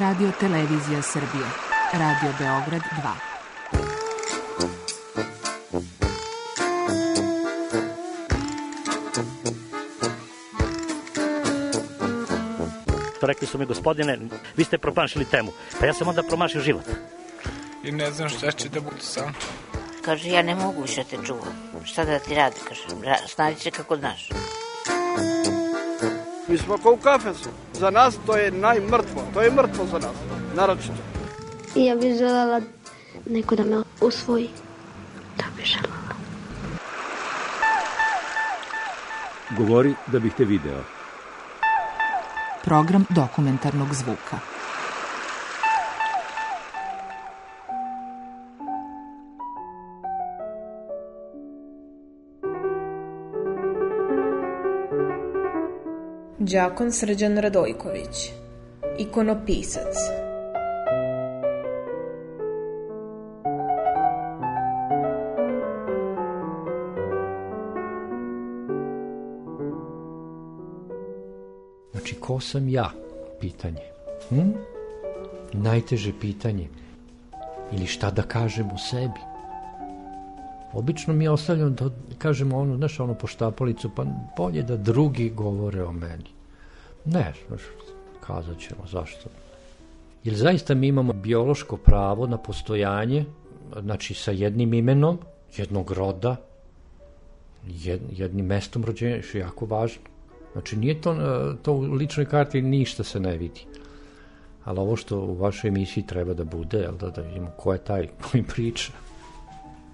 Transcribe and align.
Radio 0.00 0.30
Televizija 0.40 1.02
Srbije. 1.02 1.44
Radio 1.92 2.30
Beograd 2.38 2.82
2. 3.02 3.12
Rekli 13.22 13.46
su 13.46 13.58
mi, 13.58 13.66
gospodine, 13.66 14.18
vi 14.56 14.64
ste 14.64 14.78
promašili 14.78 15.24
temu. 15.24 15.52
Pa 15.80 15.86
ja 15.86 15.92
sam 15.92 16.08
onda 16.08 16.22
promašio 16.22 16.60
život. 16.60 16.84
I 17.84 17.92
ne 17.92 18.10
znam 18.10 18.28
šta 18.28 18.52
će 18.52 18.68
da 18.68 18.80
bude 18.80 19.00
sam. 19.00 19.34
Kaže, 20.04 20.28
ja 20.28 20.42
ne 20.42 20.54
mogu 20.54 20.82
više 20.82 21.04
te 21.04 21.16
čuvam. 21.26 21.72
Šta 21.84 22.04
da 22.04 22.18
ti 22.18 22.34
radi, 22.34 22.56
kaže, 22.68 22.82
snađi 23.26 23.60
se 23.60 23.70
kako 23.70 23.96
znaš. 23.96 24.28
Mi 26.48 26.58
smo 26.58 26.78
kao 26.78 26.92
u 26.92 26.96
kafesu. 26.96 27.50
Za 27.78 27.90
nas 27.90 28.18
to 28.26 28.36
je 28.36 28.50
najmrtvo. 28.50 29.22
To 29.34 29.42
je 29.42 29.50
mrtvo 29.50 29.86
za 29.86 29.98
nas. 29.98 30.16
Naročito. 30.54 31.02
I 31.74 31.84
ja 31.84 31.96
bih 31.96 32.18
želela 32.18 32.60
neko 33.26 33.56
da 33.56 33.64
me 33.64 33.82
usvoji. 34.00 34.48
Da 35.36 35.44
bih 35.56 35.64
želela. 35.64 36.14
Govori 39.58 39.94
da 40.06 40.18
bih 40.18 40.32
te 40.36 40.44
video. 40.44 40.82
Program 42.64 43.04
dokumentarnog 43.08 43.94
zvuka. 43.94 44.57
Đakon 56.52 56.92
Srđan 56.92 57.38
Radojković, 57.38 58.30
ikonopisac. 58.98 59.94
Znači, 71.92 72.14
ko 72.20 72.40
sam 72.40 72.68
ja? 72.68 72.90
Pitanje. 73.40 73.82
Hm? 74.28 74.40
Najteže 75.52 76.12
pitanje. 76.20 76.68
Ili 77.72 77.86
šta 77.86 78.10
da 78.10 78.22
kažem 78.22 78.70
o 78.74 78.78
sebi? 78.78 79.20
Obično 80.72 81.14
mi 81.14 81.28
ostavljam 81.28 81.74
da 81.74 81.90
kažemo 82.18 82.58
ono, 82.58 82.76
znaš, 82.76 83.00
ono 83.00 83.14
po 83.14 83.26
štapalicu, 83.26 83.90
pa 83.96 84.04
bolje 84.36 84.62
da 84.62 84.76
drugi 84.76 85.30
govore 85.30 85.84
o 85.84 85.92
meni. 85.92 86.37
Ne, 87.12 87.32
kazat 88.20 88.58
ćemo, 88.58 88.86
zašto? 88.86 89.28
Jer 90.24 90.34
zaista 90.34 90.74
mi 90.74 90.86
imamo 90.86 91.12
biološko 91.12 91.76
pravo 91.76 92.26
na 92.26 92.38
postojanje, 92.38 93.24
znači 93.80 94.14
sa 94.14 94.30
jednim 94.30 94.74
imenom, 94.74 95.18
jednog 95.56 95.92
roda, 95.92 96.36
jed, 97.66 98.00
jednim 98.10 98.46
mestom 98.46 98.84
rođenja, 98.84 99.22
što 99.22 99.38
je 99.38 99.42
jako 99.42 99.66
važno. 99.66 100.02
Znači, 100.52 100.76
nije 100.76 101.00
to, 101.00 101.12
e, 101.12 101.56
to 101.62 101.72
u 101.72 101.80
ličnoj 101.80 102.26
karti 102.26 102.62
ništa 102.62 103.04
se 103.04 103.20
ne 103.20 103.36
vidi. 103.38 103.64
Ali 104.64 104.80
ovo 104.80 104.96
što 104.96 105.20
u 105.20 105.34
vašoj 105.34 105.68
emisiji 105.68 106.06
treba 106.06 106.34
da 106.34 106.44
bude, 106.44 106.78
jel 106.78 106.96
da, 106.96 107.10
da 107.10 107.22
vidimo 107.22 107.50
ko 107.56 107.72
je 107.72 107.78
taj 107.78 108.08
koji 108.30 108.42
priča. 108.42 108.92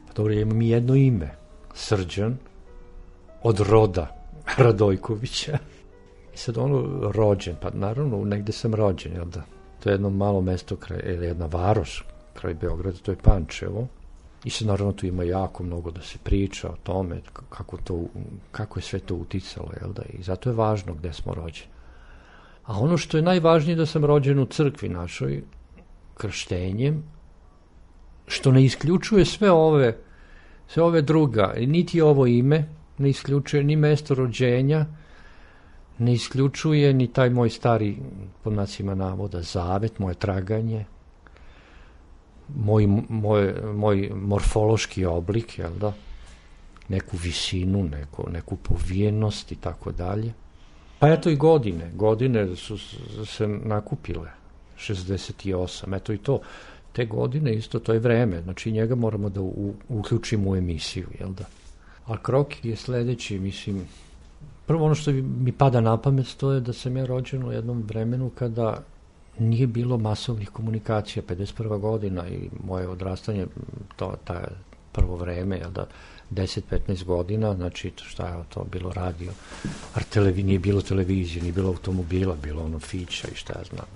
Pa 0.07 0.13
dobro, 0.17 0.33
imam 0.33 0.63
jedno 0.63 0.95
ime. 0.95 1.31
Srđan 1.75 2.37
od 3.43 3.61
roda 3.61 4.17
Radojkovića. 4.57 5.59
I 6.35 6.37
sad 6.37 6.59
ono 6.59 7.11
rođen, 7.13 7.57
pa 7.61 7.71
naravno 7.71 8.25
negde 8.25 8.53
sam 8.53 8.75
rođen, 8.75 9.13
jel 9.13 9.25
da? 9.25 9.43
To 9.83 9.89
je 9.91 9.95
jedno 9.95 10.11
malo 10.11 10.41
mesto, 10.41 10.77
kraj, 10.77 11.01
ili 11.05 11.27
jedna 11.27 11.47
varoš 11.47 12.05
kraj 12.35 12.55
Beograda, 12.55 12.99
to 12.99 13.13
je 13.13 13.17
Pančevo. 13.23 13.87
I 14.45 14.51
sad 14.51 14.69
naravno 14.69 14.93
tu 14.93 15.07
ima 15.07 15.25
jako 15.25 15.63
mnogo 15.63 15.91
da 15.91 16.01
se 16.03 16.19
priča 16.25 16.69
o 16.69 16.77
tome, 16.83 17.21
kako, 17.49 17.77
to, 17.77 18.05
kako 18.53 18.79
je 18.79 18.83
sve 18.83 18.99
to 18.99 19.15
uticalo, 19.15 19.71
jel 19.81 19.93
da? 19.93 20.03
I 20.03 20.23
zato 20.23 20.51
je 20.51 20.57
važno 20.57 20.95
gde 20.95 21.13
smo 21.13 21.35
rođeni. 21.35 21.71
A 22.65 22.79
ono 22.79 22.97
što 22.97 23.17
je 23.17 23.23
najvažnije 23.23 23.77
da 23.77 23.87
sam 23.87 24.05
rođen 24.05 24.39
u 24.39 24.47
crkvi 24.47 24.89
našoj, 24.89 25.43
krštenjem, 26.15 27.03
što 28.27 28.53
ne 28.53 28.65
isključuje 28.65 29.25
sve 29.25 29.51
ove, 29.51 29.97
sve 30.69 30.83
ove 30.83 31.03
druga, 31.03 31.55
niti 31.59 32.01
ovo 32.01 32.27
ime, 32.27 32.69
ne 32.99 33.11
isključuje 33.11 33.65
ni 33.65 33.77
mesto 33.77 34.15
rođenja, 34.15 34.87
ne 35.99 36.13
isključuje 36.13 36.93
ni 36.93 37.07
taj 37.07 37.31
moj 37.31 37.51
stari, 37.51 37.97
po 38.43 38.51
nacima 38.51 38.95
navoda, 38.95 39.43
zavet, 39.43 39.99
moje 39.99 40.15
traganje, 40.15 40.85
moj, 42.57 42.87
moj, 43.09 43.55
moj 43.75 44.11
morfološki 44.15 45.05
oblik, 45.05 45.59
jel 45.59 45.73
da, 45.81 45.93
neku 46.89 47.17
visinu, 47.17 47.85
neku, 47.85 48.31
neku 48.31 48.57
povijenost 48.57 49.53
i 49.53 49.57
tako 49.57 49.93
dalje. 49.93 50.33
Pa 50.99 51.09
eto 51.09 51.31
i 51.31 51.37
godine, 51.37 51.91
godine 51.95 52.57
su 52.57 52.79
se 53.27 53.49
nakupile, 53.49 54.31
68, 54.79 55.97
eto 55.97 56.13
i 56.13 56.19
to, 56.19 56.41
te 56.93 57.07
godine 57.07 57.55
isto, 57.55 57.79
to 57.79 57.93
je 57.93 57.99
vreme, 57.99 58.43
znači 58.43 58.73
njega 58.73 58.95
moramo 58.95 59.29
da 59.29 59.41
u, 59.41 59.75
uključimo 59.89 60.51
u 60.51 60.57
emisiju, 60.57 61.07
jel 61.21 61.33
da? 61.33 61.45
A 62.07 62.23
krok 62.23 62.65
je 62.65 62.77
sledeći, 62.77 63.39
mislim, 63.39 63.87
prvo 64.67 64.85
ono 64.85 64.95
što 64.95 65.13
mi 65.13 65.53
pada 65.53 65.81
na 65.81 65.97
pamet 65.97 66.37
to 66.37 66.53
je 66.53 66.61
da 66.61 66.73
sam 66.73 66.97
ja 66.97 67.07
rođen 67.07 67.45
u 67.45 67.53
jednom 67.53 67.83
vremenu 67.83 68.31
kada 68.35 68.83
nije 69.39 69.67
bilo 69.67 69.99
masovnih 69.99 70.51
komunikacija, 70.51 71.23
51. 71.23 71.81
godina 71.81 72.29
i 72.29 72.49
moje 72.67 72.89
odrastanje, 72.89 73.47
to, 73.97 74.15
ta 74.25 74.45
prvo 74.93 75.17
vreme, 75.17 75.59
jel 75.59 75.71
da, 75.71 75.87
10-15 76.31 77.05
godina, 77.05 77.55
znači 77.55 77.93
šta 77.97 78.29
je 78.29 78.45
to 78.49 78.65
bilo 78.73 78.93
radio, 78.93 79.33
a 79.95 80.01
televi, 80.11 80.43
nije 80.43 80.59
bilo 80.59 80.83
televizije, 80.83 81.43
nije 81.43 81.53
bilo 81.53 81.69
automobila, 81.69 82.37
bilo 82.43 82.65
ono 82.65 82.79
fića 82.79 83.29
i 83.33 83.37
šta 83.37 83.53
ja 83.59 83.65
znam. 83.65 83.87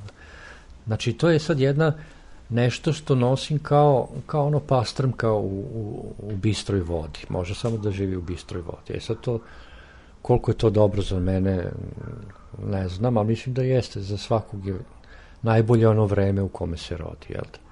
Znači 0.87 1.13
to 1.13 1.31
je 1.31 1.39
sad 1.39 1.61
jedna 1.61 1.93
nešto 2.49 2.93
što 2.93 3.15
nosim 3.15 3.59
kao, 3.59 4.09
kao 4.27 4.47
ono 4.47 4.61
pastrmka 4.61 5.33
u, 5.33 5.59
u, 5.59 6.15
u 6.19 6.37
bistroj 6.37 6.81
vodi. 6.81 7.21
Može 7.29 7.55
samo 7.55 7.77
da 7.77 7.91
živi 7.91 8.17
u 8.17 8.23
bistroj 8.23 8.63
vodi. 8.63 8.95
E 8.95 9.01
sad 9.01 9.21
to, 9.21 9.41
koliko 10.23 10.51
je 10.51 10.59
to 10.59 10.71
dobro 10.71 11.03
za 11.03 11.21
mene, 11.21 11.73
ne 12.67 12.89
znam, 12.89 13.17
ali 13.17 13.29
mislim 13.29 13.55
da 13.55 13.63
jeste. 13.63 14.01
Za 14.01 14.17
svakog 14.17 14.67
je 14.67 14.79
najbolje 15.43 15.89
ono 15.89 16.07
vreme 16.07 16.43
u 16.43 16.49
kome 16.49 16.77
se 16.77 16.97
rodi, 16.97 17.27
jel 17.29 17.45
da? 17.53 17.69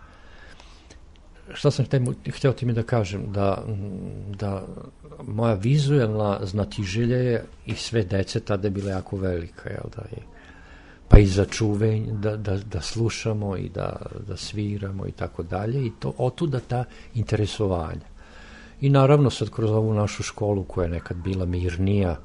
Šta 1.54 1.70
sam 1.70 1.84
hteo, 1.84 2.00
hteo 2.36 2.52
ti 2.52 2.66
mi 2.66 2.72
da 2.72 2.82
kažem? 2.82 3.32
Da, 3.32 3.64
da 4.38 4.66
moja 5.26 5.54
vizuelna 5.54 6.38
znatiželja 6.42 7.16
je 7.16 7.44
i 7.66 7.74
sve 7.74 8.02
dece 8.02 8.40
tada 8.40 8.66
je 8.66 8.70
bila 8.70 8.90
jako 8.90 9.16
velika, 9.16 9.70
jel 9.70 9.90
da? 9.96 10.02
I, 10.16 10.20
pa 11.08 11.18
i 11.18 11.26
za 11.26 11.44
čuvenj, 11.44 12.06
da, 12.20 12.36
da, 12.36 12.56
da 12.56 12.80
slušamo 12.80 13.56
i 13.56 13.68
da, 13.68 13.96
da 14.28 14.36
sviramo 14.36 15.06
i 15.06 15.12
tako 15.12 15.42
dalje 15.42 15.86
i 15.86 15.92
to 15.98 16.14
otuda 16.18 16.60
ta 16.60 16.84
interesovanja. 17.14 18.06
I 18.80 18.90
naravno 18.90 19.30
sad 19.30 19.50
kroz 19.50 19.70
ovu 19.70 19.94
našu 19.94 20.22
školu 20.22 20.64
koja 20.64 20.84
je 20.84 20.90
nekad 20.90 21.16
bila 21.16 21.46
mirnija, 21.46 22.16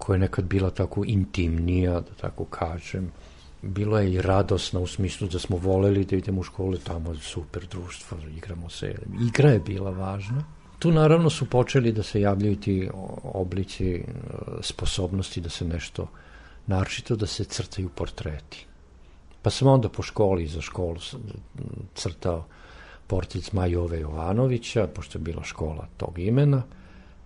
koja 0.00 0.14
je 0.14 0.20
nekad 0.20 0.44
bila 0.44 0.70
tako 0.70 1.04
intimnija, 1.06 2.00
da 2.00 2.14
tako 2.20 2.44
kažem, 2.44 3.10
bilo 3.62 3.98
je 3.98 4.12
i 4.12 4.22
radosna 4.22 4.80
u 4.80 4.86
smislu 4.86 5.28
da 5.28 5.38
smo 5.38 5.56
voleli 5.56 6.04
da 6.04 6.16
idemo 6.16 6.40
u 6.40 6.44
školu, 6.44 6.78
tamo 6.78 7.12
je 7.12 7.18
super 7.18 7.66
društvo, 7.70 8.18
igramo 8.36 8.70
se. 8.70 8.94
Igra 9.28 9.50
je 9.50 9.60
bila 9.60 9.90
važna. 9.90 10.44
Tu 10.78 10.90
naravno 10.92 11.30
su 11.30 11.50
počeli 11.50 11.92
da 11.92 12.02
se 12.02 12.20
javljaju 12.20 12.56
ti 12.56 12.88
oblici 13.22 13.94
e, 13.94 14.04
sposobnosti 14.60 15.40
da 15.40 15.48
se 15.48 15.64
nešto 15.64 16.06
naročito 16.66 17.16
da 17.16 17.26
se 17.26 17.44
crtaju 17.44 17.88
portreti. 17.88 18.66
Pa 19.42 19.50
sam 19.50 19.68
onda 19.68 19.88
po 19.88 20.02
školi, 20.02 20.46
za 20.46 20.60
školu 20.60 20.96
crtao 21.94 22.44
portret 23.06 23.44
Zmajove 23.44 24.00
Jovanovića, 24.00 24.86
pošto 24.86 25.18
je 25.18 25.22
bila 25.22 25.44
škola 25.44 25.88
tog 25.96 26.18
imena, 26.18 26.62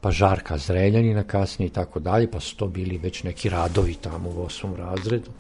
pa 0.04 0.10
Žarka 0.10 0.58
Zreljanina 0.58 1.22
kasnije 1.22 1.66
i 1.66 1.72
tako 1.72 2.00
dalje, 2.00 2.30
pa 2.30 2.40
su 2.40 2.56
to 2.56 2.66
bili 2.66 2.98
već 2.98 3.22
neki 3.22 3.48
radovi 3.48 3.94
tamo 3.94 4.30
u 4.30 4.42
osmom 4.42 4.76
razredu. 4.76 5.30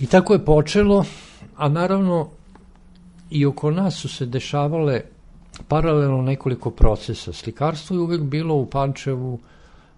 I 0.00 0.06
tako 0.06 0.32
je 0.32 0.44
počelo, 0.44 1.04
a 1.56 1.68
naravno 1.68 2.30
i 3.30 3.46
oko 3.46 3.70
nas 3.70 3.96
su 3.96 4.08
se 4.08 4.26
dešavale 4.26 5.00
paralelno 5.68 6.22
nekoliko 6.22 6.70
procesa. 6.70 7.32
Slikarstvo 7.32 7.96
je 7.96 8.00
uvek 8.00 8.20
bilo 8.20 8.54
u 8.54 8.66
Pančevu 8.66 9.38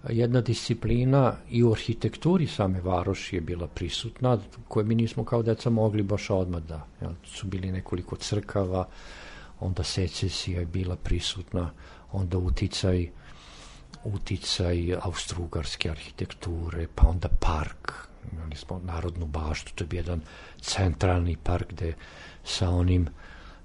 jedna 0.09 0.41
disciplina 0.41 1.35
i 1.49 1.63
u 1.63 1.71
arhitekturi 1.71 2.47
same 2.47 2.81
varoši 2.81 3.35
je 3.35 3.41
bila 3.41 3.67
prisutna, 3.67 4.37
koje 4.67 4.85
mi 4.85 4.95
nismo 4.95 5.23
kao 5.23 5.43
deca 5.43 5.69
mogli 5.69 6.03
baš 6.03 6.29
odmah 6.29 6.61
da. 6.61 6.85
Jel, 7.01 7.11
su 7.25 7.47
bili 7.47 7.71
nekoliko 7.71 8.15
crkava, 8.15 8.87
onda 9.59 9.83
secesija 9.83 10.59
je 10.59 10.65
bila 10.65 10.95
prisutna, 10.95 11.71
onda 12.13 12.37
uticaj 12.37 13.09
uticaj 14.03 14.95
austrougarske 15.01 15.89
arhitekture, 15.89 16.87
pa 16.95 17.07
onda 17.07 17.27
park, 17.39 17.91
imali 18.31 18.55
smo 18.55 18.81
Narodnu 18.85 19.25
baštu, 19.25 19.71
to 19.75 19.83
je 19.83 19.87
bio 19.87 19.97
jedan 19.97 20.21
centralni 20.61 21.37
park 21.43 21.69
gde 21.69 21.93
sa 22.43 22.69
onim 22.69 23.07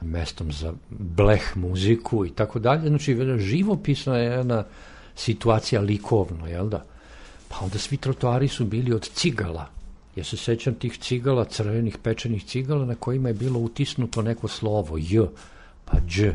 mestom 0.00 0.52
za 0.52 0.74
bleh 0.90 1.56
muziku 1.56 2.26
i 2.26 2.30
tako 2.30 2.58
dalje. 2.58 2.88
Znači, 2.88 3.16
živopisna 3.38 4.18
je 4.18 4.30
jedna 4.30 4.64
situacija 5.16 5.80
likovno, 5.80 6.46
jel 6.46 6.68
da? 6.68 6.84
Pa 7.48 7.64
onda 7.64 7.78
svi 7.78 7.96
trotoari 7.96 8.48
su 8.48 8.64
bili 8.64 8.92
od 8.92 9.08
cigala. 9.08 9.70
Ja 10.16 10.24
se 10.24 10.36
sećam 10.36 10.74
tih 10.74 10.98
cigala, 10.98 11.44
crvenih 11.44 11.98
pečenih 12.02 12.44
cigala 12.44 12.84
na 12.84 12.94
kojima 12.94 13.28
je 13.28 13.34
bilo 13.34 13.60
utisnuto 13.60 14.22
neko 14.22 14.48
slovo 14.48 14.98
J, 14.98 15.26
pa 15.84 15.98
Đ. 16.00 16.34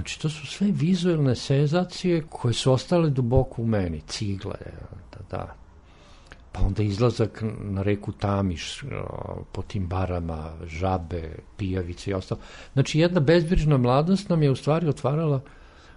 Znači, 0.00 0.20
to 0.20 0.28
su 0.28 0.46
sve 0.46 0.66
vizualne 0.70 1.34
senzacije 1.34 2.22
koje 2.28 2.54
su 2.54 2.72
ostale 2.72 3.10
duboko 3.10 3.62
u 3.62 3.66
meni. 3.66 4.00
Cigle, 4.06 4.56
da, 5.12 5.18
da. 5.30 5.54
Pa 6.52 6.60
onda 6.60 6.82
izlazak 6.82 7.44
na 7.60 7.82
reku 7.82 8.12
Tamiš, 8.12 8.84
po 9.52 9.62
tim 9.62 9.86
barama, 9.86 10.52
žabe, 10.66 11.36
pijavice 11.56 12.10
i 12.10 12.14
ostalo. 12.14 12.40
Znači, 12.72 12.98
jedna 12.98 13.20
bezbrižna 13.20 13.76
mladost 13.76 14.28
nam 14.28 14.42
je 14.42 14.50
u 14.50 14.56
stvari 14.56 14.88
otvarala, 14.88 15.40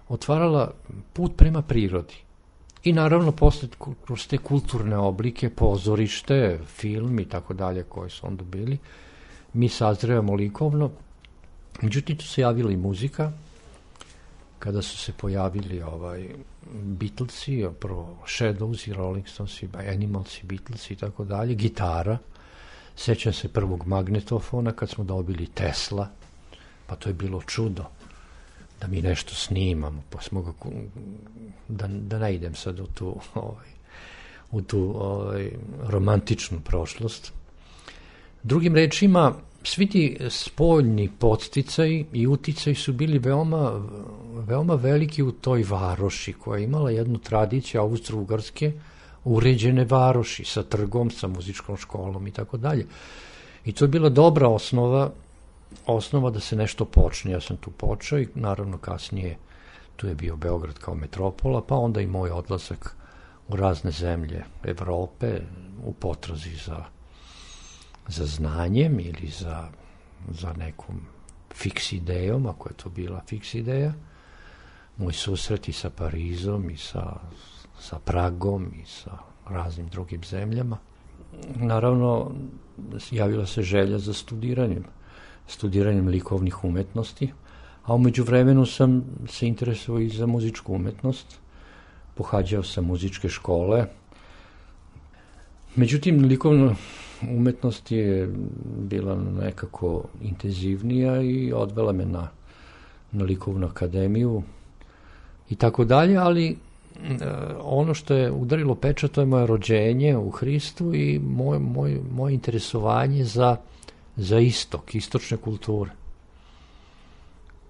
otvarala 0.08 0.72
put 1.12 1.36
prema 1.36 1.62
prirodi. 1.62 2.14
I 2.82 2.92
naravno 2.92 3.32
posle 3.32 3.68
kroz 4.04 4.26
te 4.26 4.38
kulturne 4.38 4.96
oblike, 4.96 5.50
pozorište, 5.50 6.58
film 6.66 7.20
i 7.20 7.28
tako 7.28 7.54
dalje 7.54 7.82
koji 7.82 8.10
su 8.10 8.26
onda 8.26 8.44
bili, 8.44 8.78
mi 9.52 9.68
sazrevamo 9.68 10.34
likovno. 10.34 10.90
Međutim, 11.82 12.16
tu 12.16 12.24
se 12.24 12.40
javila 12.40 12.72
i 12.72 12.76
muzika, 12.76 13.32
kada 14.58 14.82
su 14.82 14.98
se 14.98 15.12
pojavili 15.12 15.82
ovaj 15.82 16.28
Beatlesi, 16.72 17.66
prvo 17.80 18.16
Shadows 18.26 18.88
i 18.88 18.92
Rolling 18.92 19.28
Stones 19.28 19.62
i 19.62 19.68
Animals 19.74 20.42
i 20.42 20.46
Beatles 20.46 20.90
i 20.90 20.96
tako 20.96 21.24
dalje, 21.24 21.54
gitara, 21.54 22.18
sećam 22.96 23.32
se 23.32 23.48
prvog 23.48 23.86
magnetofona 23.86 24.72
kad 24.72 24.90
smo 24.90 25.04
dobili 25.04 25.46
Tesla, 25.46 26.08
pa 26.86 26.96
to 26.96 27.08
je 27.08 27.14
bilo 27.14 27.42
čudo 27.42 27.84
da 28.80 28.86
mi 28.86 29.02
nešto 29.02 29.34
snimamo, 29.34 30.02
pa 30.10 30.20
smo 30.20 30.42
ga, 30.42 30.52
da, 31.68 31.86
da 31.88 32.18
ne 32.18 32.34
idem 32.34 32.54
sad 32.54 32.80
u 32.80 32.86
tu, 32.86 33.16
ovaj, 33.34 33.68
u 34.50 34.62
tu 34.62 34.94
ovaj, 34.96 35.50
romantičnu 35.82 36.60
prošlost. 36.60 37.32
Drugim 38.42 38.74
rečima, 38.74 39.34
svi 39.64 39.86
ti 39.86 40.18
spoljni 40.30 41.10
podsticaj 41.18 42.04
i 42.12 42.26
uticaj 42.26 42.74
su 42.74 42.92
bili 42.92 43.18
veoma, 43.18 43.82
veoma 44.34 44.74
veliki 44.74 45.22
u 45.22 45.32
toj 45.32 45.64
varoši 45.68 46.32
koja 46.32 46.58
je 46.58 46.64
imala 46.64 46.90
jednu 46.90 47.18
tradiciju 47.18 47.80
austro-ugarske 47.80 48.72
uređene 49.24 49.84
varoši 49.84 50.44
sa 50.44 50.62
trgom, 50.62 51.10
sa 51.10 51.28
muzičkom 51.28 51.76
školom 51.76 52.26
i 52.26 52.30
tako 52.30 52.56
dalje. 52.56 52.86
I 53.64 53.72
to 53.72 53.84
je 53.84 53.88
bila 53.88 54.08
dobra 54.08 54.48
osnova 54.48 55.10
osnova 55.86 56.30
da 56.30 56.40
se 56.40 56.56
nešto 56.56 56.84
počne. 56.84 57.32
Ja 57.32 57.40
sam 57.40 57.56
tu 57.56 57.70
počeo 57.70 58.18
i 58.18 58.28
naravno 58.34 58.78
kasnije 58.78 59.36
tu 59.96 60.06
je 60.06 60.14
bio 60.14 60.36
Beograd 60.36 60.78
kao 60.78 60.94
metropola, 60.94 61.62
pa 61.62 61.74
onda 61.76 62.00
i 62.00 62.06
moj 62.06 62.30
odlazak 62.30 62.96
u 63.48 63.56
razne 63.56 63.90
zemlje 63.90 64.44
Evrope 64.64 65.40
u 65.84 65.92
potrazi 65.92 66.56
za 66.56 66.84
za 68.08 68.26
znanjem 68.26 69.00
ili 69.00 69.28
za, 69.28 69.68
za 70.28 70.52
nekom 70.52 71.00
fiks 71.54 71.92
idejom, 71.92 72.46
ako 72.46 72.68
je 72.68 72.74
to 72.74 72.88
bila 72.88 73.22
fiks 73.26 73.54
ideja, 73.54 73.92
moj 74.96 75.12
susret 75.12 75.68
i 75.68 75.72
sa 75.72 75.90
Parizom 75.90 76.70
i 76.70 76.76
sa, 76.76 77.16
sa 77.80 77.98
Pragom 77.98 78.72
i 78.82 78.86
sa 78.86 79.18
raznim 79.48 79.88
drugim 79.88 80.24
zemljama. 80.24 80.78
Naravno, 81.54 82.30
javila 83.10 83.46
se 83.46 83.62
želja 83.62 83.98
za 83.98 84.14
studiranjem, 84.14 84.84
studiranjem 85.46 86.08
likovnih 86.08 86.64
umetnosti, 86.64 87.32
a 87.84 87.94
umeđu 87.94 88.24
vremenu 88.24 88.66
sam 88.66 89.04
se 89.28 89.46
interesovao 89.46 90.00
i 90.00 90.08
za 90.08 90.26
muzičku 90.26 90.74
umetnost, 90.74 91.38
pohađao 92.14 92.62
sam 92.62 92.84
muzičke 92.84 93.28
škole, 93.28 93.86
Međutim, 95.76 96.24
likovno 96.24 96.76
umetnost 97.22 97.90
je 97.92 98.28
bila 98.78 99.14
nekako 99.14 100.04
intenzivnija 100.22 101.22
i 101.22 101.52
odvela 101.52 101.92
me 101.92 102.04
na, 102.04 102.28
na 103.12 103.24
likovnu 103.24 103.66
akademiju 103.66 104.42
i 105.50 105.54
tako 105.54 105.84
dalje, 105.84 106.16
ali 106.16 106.48
e, 106.50 106.56
ono 107.60 107.94
što 107.94 108.14
je 108.14 108.32
udarilo 108.32 108.74
peča 108.74 109.08
to 109.08 109.20
je 109.20 109.26
moje 109.26 109.46
rođenje 109.46 110.16
u 110.16 110.30
Hristu 110.30 110.94
i 110.94 111.18
moje, 111.18 111.58
moje, 111.58 112.00
moje 112.10 112.34
interesovanje 112.34 113.24
za, 113.24 113.56
za 114.16 114.38
istok, 114.38 114.94
istočne 114.94 115.36
kulture. 115.36 115.90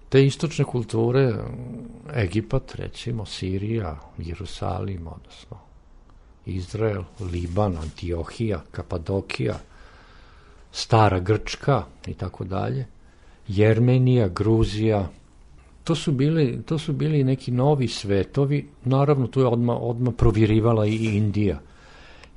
Te 0.09 0.25
istočne 0.25 0.65
kulture, 0.65 1.33
Egipat, 2.15 2.75
recimo, 2.75 3.25
Sirija, 3.25 3.99
Jerusalim, 4.17 5.07
odnosno 5.07 5.64
Izrael, 6.45 7.03
Liban, 7.31 7.77
Antiohija, 7.77 8.61
Kapadokija, 8.71 9.59
Stara 10.71 11.19
Grčka 11.19 11.83
i 12.07 12.13
tako 12.13 12.43
dalje, 12.43 12.85
Jermenija, 13.47 14.27
Gruzija, 14.27 15.09
to 15.83 15.95
su 15.95 16.11
bili, 16.11 16.61
to 16.65 16.77
su 16.77 16.93
bili 16.93 17.23
neki 17.23 17.51
novi 17.51 17.87
svetovi, 17.87 18.67
naravno 18.83 19.27
tu 19.27 19.39
je 19.39 19.47
odma, 19.47 19.77
odma 19.77 20.11
provirivala 20.11 20.85
i 20.85 20.95
Indija. 20.95 21.59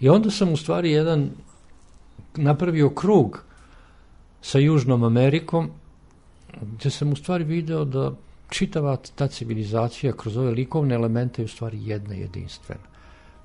I 0.01 0.09
onda 0.09 0.31
sam 0.31 0.53
u 0.53 0.57
stvari 0.57 0.91
jedan 0.91 1.31
napravio 2.37 2.91
krug 2.91 3.43
sa 4.43 4.59
Južnom 4.59 5.05
Amerikom, 5.05 5.71
gde 6.63 6.91
sam 6.91 7.13
u 7.13 7.17
stvari 7.17 7.45
video 7.45 7.85
da 7.85 8.13
čitava 8.51 8.97
ta 9.15 9.27
civilizacija 9.29 10.13
kroz 10.13 10.37
ove 10.37 10.51
likovne 10.51 10.95
elemente 10.95 11.43
je 11.43 11.45
u 11.45 11.49
stvari 11.49 11.79
jedna 11.87 12.15
jedinstvena 12.15 12.88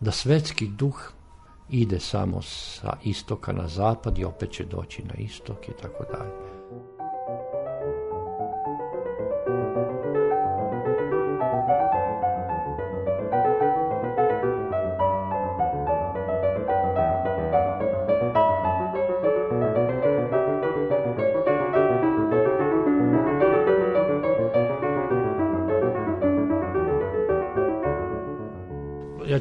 da 0.04 0.12
svetski 0.12 0.68
duh 0.68 1.12
ide 1.70 2.00
samo 2.00 2.42
sa 2.42 2.98
istoka 3.04 3.54
na 3.54 3.68
zapad 3.68 4.18
i 4.18 4.26
opet 4.26 4.52
će 4.52 4.66
doći 4.66 5.04
na 5.04 5.14
istok 5.18 5.70
i 5.70 5.72
tako 5.82 6.04
dalje. 6.04 6.54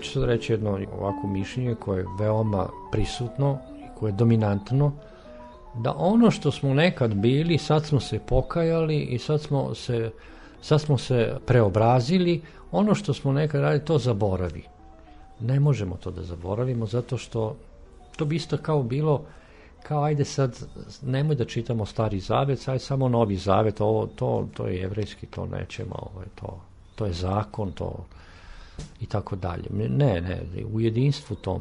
Ću 0.02 0.12
sad 0.12 0.24
reći 0.24 0.52
jedno 0.52 0.78
ovako 0.98 1.26
mišljenje 1.26 1.74
koje 1.74 2.00
je 2.00 2.06
veoma 2.18 2.66
prisutno 2.92 3.58
i 3.78 3.98
koje 3.98 4.10
je 4.10 4.16
dominantno, 4.16 4.92
da 5.74 5.94
ono 5.96 6.30
što 6.30 6.50
smo 6.50 6.74
nekad 6.74 7.14
bili, 7.14 7.58
sad 7.58 7.84
smo 7.84 8.00
se 8.00 8.18
pokajali 8.18 9.00
i 9.00 9.18
sad 9.18 9.40
smo 9.40 9.74
se, 9.74 10.10
sad 10.60 10.80
smo 10.80 10.98
se 10.98 11.36
preobrazili, 11.46 12.42
ono 12.72 12.94
što 12.94 13.14
smo 13.14 13.32
nekad 13.32 13.60
radili, 13.60 13.84
to 13.84 13.98
zaboravi. 13.98 14.62
Ne 15.40 15.60
možemo 15.60 15.96
to 15.96 16.10
da 16.10 16.22
zaboravimo, 16.22 16.86
zato 16.86 17.16
što 17.16 17.56
to 18.16 18.24
bi 18.24 18.36
isto 18.36 18.56
kao 18.56 18.82
bilo, 18.82 19.24
kao 19.82 20.02
ajde 20.02 20.24
sad, 20.24 20.58
nemoj 21.02 21.36
da 21.36 21.44
čitamo 21.44 21.86
stari 21.86 22.20
zavet, 22.20 22.58
sad 22.58 22.82
samo 22.82 23.08
novi 23.08 23.36
zavet, 23.36 23.80
ovo, 23.80 24.06
to, 24.06 24.48
to 24.54 24.66
je 24.66 24.76
jevrejski, 24.76 25.26
to 25.26 25.46
nećemo, 25.46 25.94
ovo 25.94 26.20
je 26.20 26.28
to, 26.34 26.60
to 26.94 27.06
je 27.06 27.12
zakon, 27.12 27.72
to, 27.72 28.04
i 29.00 29.06
tako 29.06 29.36
dalje. 29.36 29.64
Ne, 29.70 30.20
ne, 30.20 30.42
u 30.72 30.80
jedinstvu 30.80 31.36
to. 31.36 31.60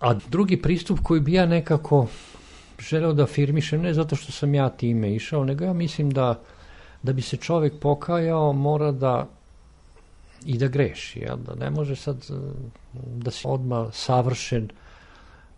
A 0.00 0.14
drugi 0.14 0.62
pristup 0.62 0.98
koji 1.02 1.20
bi 1.20 1.32
ja 1.32 1.46
nekako 1.46 2.06
želeo 2.78 3.12
da 3.12 3.22
afirmišem, 3.22 3.82
ne 3.82 3.94
zato 3.94 4.16
što 4.16 4.32
sam 4.32 4.54
ja 4.54 4.68
time 4.68 5.14
išao, 5.14 5.44
nego 5.44 5.64
ja 5.64 5.72
mislim 5.72 6.10
da, 6.10 6.40
da 7.02 7.12
bi 7.12 7.22
se 7.22 7.36
čovek 7.36 7.72
pokajao, 7.80 8.52
mora 8.52 8.92
da 8.92 9.28
i 10.44 10.58
da 10.58 10.68
greši, 10.68 11.18
jel? 11.18 11.36
da 11.36 11.54
ne 11.54 11.70
može 11.70 11.96
sad 11.96 12.26
da 12.94 13.30
si 13.30 13.42
odmah 13.44 13.88
savršen, 13.92 14.68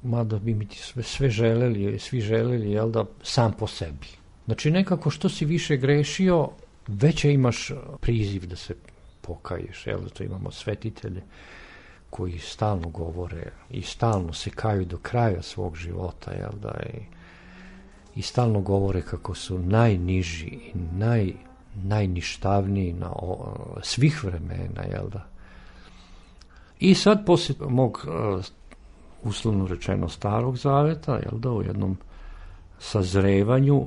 mada 0.03 0.39
bi 0.39 0.55
mi 0.55 0.67
ti 0.67 0.79
sve, 0.79 1.03
sve 1.03 1.31
želeli, 1.31 1.99
svi 1.99 2.21
želeli, 2.21 2.71
jel 2.71 2.91
da, 2.91 3.05
sam 3.23 3.53
po 3.53 3.67
sebi. 3.67 4.07
Znači 4.47 4.71
nekako 4.71 5.11
što 5.11 5.29
si 5.29 5.45
više 5.45 5.77
grešio, 5.77 6.49
veće 6.89 7.33
imaš 7.33 7.73
priziv 8.01 8.47
da 8.47 8.57
se 8.57 8.75
pokaješ, 9.23 9.87
jel, 9.87 10.01
to 10.09 10.25
imamo 10.25 10.51
svetitelje 10.51 11.23
koji 12.11 12.39
stalno 12.39 12.89
govore 12.89 13.53
i 13.71 13.83
stalno 13.83 14.33
se 14.33 14.51
kaju 14.51 14.85
do 14.85 14.99
kraja 14.99 15.43
svog 15.43 15.77
života, 15.77 16.33
jel 16.33 16.53
da, 16.63 16.81
i, 16.95 16.99
i 18.19 18.23
stalno 18.23 18.61
govore 18.61 19.03
kako 19.03 19.35
su 19.35 19.59
najniži 19.59 20.47
i 20.47 20.73
naj, 20.93 21.33
najništavniji 21.75 22.93
na 22.93 23.11
o, 23.13 23.55
svih 23.83 24.25
vremena, 24.25 24.83
jel 24.83 25.09
da. 25.09 25.27
I 26.79 26.95
sad 26.95 27.27
posle 27.27 27.55
mog 27.69 28.07
uslovno 29.23 29.67
rečeno 29.67 30.09
starog 30.09 30.57
zaveta, 30.57 31.13
jel 31.13 31.39
da, 31.39 31.51
u 31.51 31.63
jednom 31.63 31.99
sazrevanju, 32.79 33.87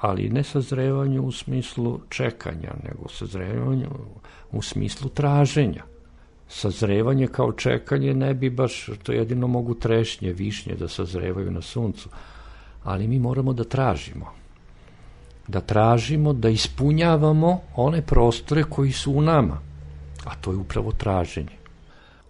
ali 0.00 0.28
ne 0.28 0.42
sazrevanju 0.42 1.22
u 1.22 1.32
smislu 1.32 2.00
čekanja, 2.08 2.72
nego 2.84 3.08
sazrevanju 3.08 3.90
u 4.52 4.62
smislu 4.62 5.08
traženja. 5.08 5.82
Sazrevanje 6.48 7.26
kao 7.26 7.52
čekanje 7.52 8.14
ne 8.14 8.34
bi 8.34 8.50
baš, 8.50 8.90
to 9.02 9.12
jedino 9.12 9.46
mogu 9.46 9.74
trešnje, 9.74 10.32
višnje 10.32 10.74
da 10.74 10.88
sazrevaju 10.88 11.50
na 11.50 11.62
suncu, 11.62 12.08
ali 12.84 13.08
mi 13.08 13.18
moramo 13.18 13.52
da 13.52 13.64
tražimo. 13.64 14.26
Da 15.48 15.60
tražimo, 15.60 16.32
da 16.32 16.48
ispunjavamo 16.48 17.60
one 17.74 18.02
prostore 18.02 18.64
koji 18.64 18.92
su 18.92 19.12
u 19.12 19.22
nama, 19.22 19.58
a 20.24 20.34
to 20.40 20.50
je 20.50 20.56
upravo 20.56 20.92
traženje. 20.92 21.56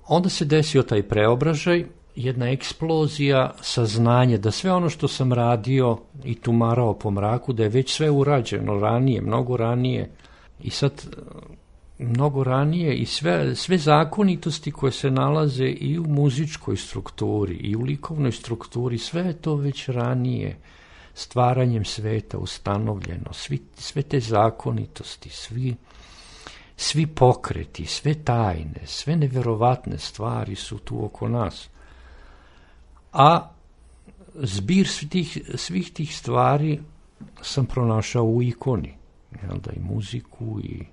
Onda 0.09 0.29
se 0.29 0.45
desio 0.45 0.83
taj 0.83 1.03
preobražaj, 1.03 1.85
jedna 2.17 2.51
eksplozija 2.51 3.55
saznanja 3.61 4.39
da 4.39 4.51
sve 4.51 4.73
ono 4.73 4.91
što 4.91 5.09
sam 5.09 5.33
radio 5.33 5.99
i 6.25 6.35
tumarao 6.35 6.95
po 6.95 7.11
mraku, 7.11 7.53
da 7.53 7.63
je 7.63 7.69
već 7.69 7.95
sve 7.95 8.11
urađeno 8.11 8.79
ranije, 8.79 9.21
mnogo 9.21 9.57
ranije. 9.57 10.11
I 10.61 10.71
sad 10.71 11.07
mnogo 11.99 12.45
ranije 12.45 12.95
i 12.95 13.07
sve, 13.07 13.55
sve 13.55 13.79
zakonitosti 13.79 14.71
koje 14.73 14.93
se 14.93 15.11
nalaze 15.11 15.67
i 15.67 15.99
u 15.99 16.05
muzičkoj 16.05 16.77
strukturi 16.77 17.55
i 17.55 17.77
u 17.77 17.81
likovnoj 17.81 18.33
strukturi, 18.33 18.99
sve 18.99 19.23
je 19.23 19.33
to 19.33 19.55
već 19.55 19.89
ranije 19.89 20.57
stvaranjem 21.15 21.85
sveta 21.85 22.39
ustanovljeno, 22.39 23.33
svi, 23.33 23.63
sve 23.77 24.03
te 24.03 24.21
zakonitosti, 24.21 25.31
svi, 25.31 25.77
svi 26.77 27.07
pokreti, 27.07 27.87
sve 27.87 28.15
tajne, 28.15 28.81
sve 28.85 29.17
neverovatne 29.17 29.99
stvari 29.99 30.55
su 30.55 30.79
tu 30.79 31.05
oko 31.05 31.29
nas. 31.29 31.69
A 33.17 33.51
zbir 34.35 34.89
svih 34.89 35.39
svih 35.55 35.93
tih 35.93 36.17
stvari 36.17 36.81
sam 37.43 37.67
pronašao 37.67 38.25
u 38.25 38.43
ikoni, 38.43 38.95
jel 39.43 39.59
da, 39.59 39.73
i 39.73 39.81
muziku 39.81 40.61
i 40.61 40.85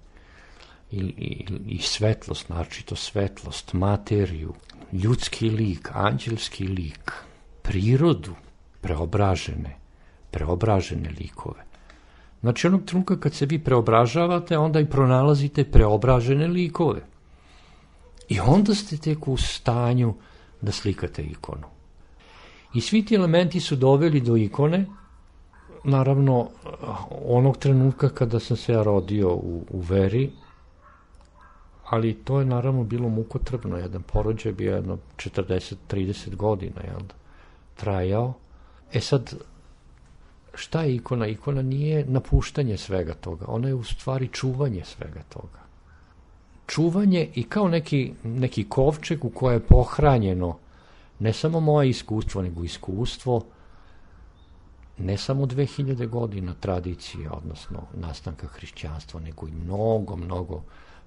i, 0.94 1.00
i, 1.00 1.46
i 1.68 1.80
svetlost, 1.82 2.48
to 2.86 2.96
svetlost, 2.96 3.74
materiju, 3.74 4.54
ljudski 4.92 5.50
lik, 5.50 5.90
anđelski 5.94 6.68
lik, 6.68 7.12
prirodu, 7.62 8.36
preobražene, 8.82 9.78
preobražene 10.32 11.10
likove. 11.20 11.66
Znači, 12.42 12.68
onog 12.68 12.86
trenutka 12.86 13.20
kad 13.20 13.34
se 13.34 13.46
vi 13.46 13.60
preobražavate, 13.60 14.58
onda 14.58 14.80
i 14.80 14.90
pronalazite 14.90 15.64
preobražene 15.64 16.48
likove. 16.48 17.02
I 18.30 18.40
onda 18.40 18.76
ste 18.76 18.98
tek 18.98 19.28
u 19.28 19.38
stanju 19.38 20.14
da 20.62 20.72
slikate 20.72 21.24
ikonu. 21.24 21.68
I 22.74 22.82
svi 22.82 23.06
ti 23.06 23.16
elementi 23.16 23.60
su 23.60 23.76
doveli 23.76 24.22
do 24.22 24.38
ikone, 24.38 24.86
naravno, 25.84 26.50
onog 27.26 27.58
trenutka 27.58 28.10
kada 28.10 28.40
sam 28.40 28.58
se 28.58 28.74
ja 28.74 28.84
rodio 28.84 29.34
u, 29.34 29.66
u 29.70 29.80
veri, 29.80 30.32
ali 31.86 32.14
to 32.14 32.40
je 32.40 32.46
naravno 32.46 32.84
bilo 32.84 33.10
mukotrbno, 33.10 33.78
jedan 33.78 34.04
porođaj 34.04 34.52
bio 34.52 34.76
jedno 34.76 34.98
40-30 35.18 36.36
godina, 36.36 36.82
jel 36.84 37.00
da, 37.00 37.14
trajao. 37.76 38.34
E 38.94 39.00
sad, 39.00 39.34
šta 40.54 40.82
je 40.82 40.96
ikona? 40.96 41.28
Ikona 41.28 41.62
nije 41.62 42.06
napuštanje 42.06 42.78
svega 42.78 43.14
toga, 43.14 43.46
ona 43.48 43.68
je 43.68 43.74
u 43.74 43.84
stvari 43.84 44.28
čuvanje 44.28 44.84
svega 44.86 45.22
toga. 45.30 45.64
Čuvanje 46.68 47.30
i 47.36 47.44
kao 47.44 47.68
neki, 47.68 48.14
neki 48.24 48.70
kovčeg 48.70 49.26
u 49.26 49.30
koje 49.30 49.56
je 49.56 49.60
pohranjeno 49.60 50.58
ne 51.20 51.34
samo 51.34 51.60
moje 51.60 51.90
iskustvo, 51.90 52.42
nego 52.42 52.64
iskustvo 52.64 53.46
ne 54.98 55.18
samo 55.18 55.46
2000 55.46 56.08
godina 56.08 56.54
tradicije, 56.54 57.30
odnosno 57.32 57.82
nastanka 57.94 58.48
hrišćanstva, 58.48 59.20
nego 59.20 59.48
i 59.48 59.52
mnogo, 59.52 60.16
mnogo 60.16 60.64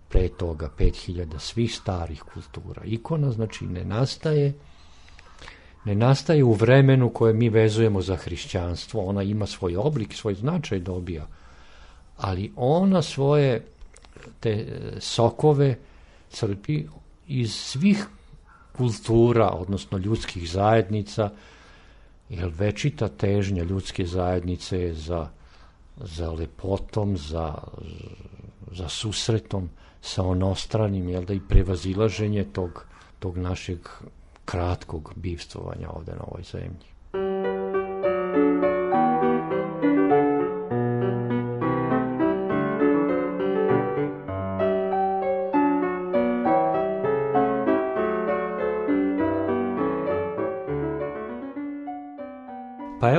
pre 0.08 0.28
toga 0.28 0.70
5000 0.78 1.38
svih 1.38 1.74
starih 1.74 2.22
kultura. 2.22 2.82
Ikona 2.84 3.30
znači 3.30 3.66
ne 3.66 3.84
nastaje 3.84 4.54
ne 5.86 5.94
nastaje 5.94 6.44
u 6.44 6.52
vremenu 6.52 7.10
koje 7.10 7.34
mi 7.34 7.48
vezujemo 7.48 8.02
za 8.02 8.16
hrišćanstvo, 8.16 9.04
ona 9.04 9.22
ima 9.22 9.46
svoj 9.46 9.76
oblik, 9.76 10.14
svoj 10.14 10.34
značaj 10.34 10.78
dobija, 10.78 11.26
ali 12.16 12.52
ona 12.56 13.02
svoje 13.02 13.66
te 14.40 14.80
sokove 14.98 15.78
crpi 16.30 16.84
iz 17.26 17.54
svih 17.54 18.06
kultura, 18.76 19.50
odnosno 19.50 19.98
ljudskih 19.98 20.50
zajednica, 20.50 21.30
jer 22.28 22.52
večita 22.58 23.08
težnja 23.08 23.64
ljudske 23.64 24.06
zajednice 24.06 24.80
je 24.80 24.94
za, 24.94 25.28
za 25.96 26.30
lepotom, 26.30 27.16
za, 27.16 27.54
za 28.72 28.88
susretom, 28.88 29.70
sa 30.00 30.22
onostranim, 30.22 31.08
jel 31.08 31.24
da, 31.24 31.34
i 31.34 31.40
prevazilaženje 31.40 32.44
tog, 32.44 32.84
tog 33.18 33.38
našeg 33.38 33.88
kratkog 34.44 35.12
bivstvovanja 35.16 35.90
ovde 35.90 36.12
na 36.12 36.24
ovoj 36.26 36.42
zemlji. 36.42 36.95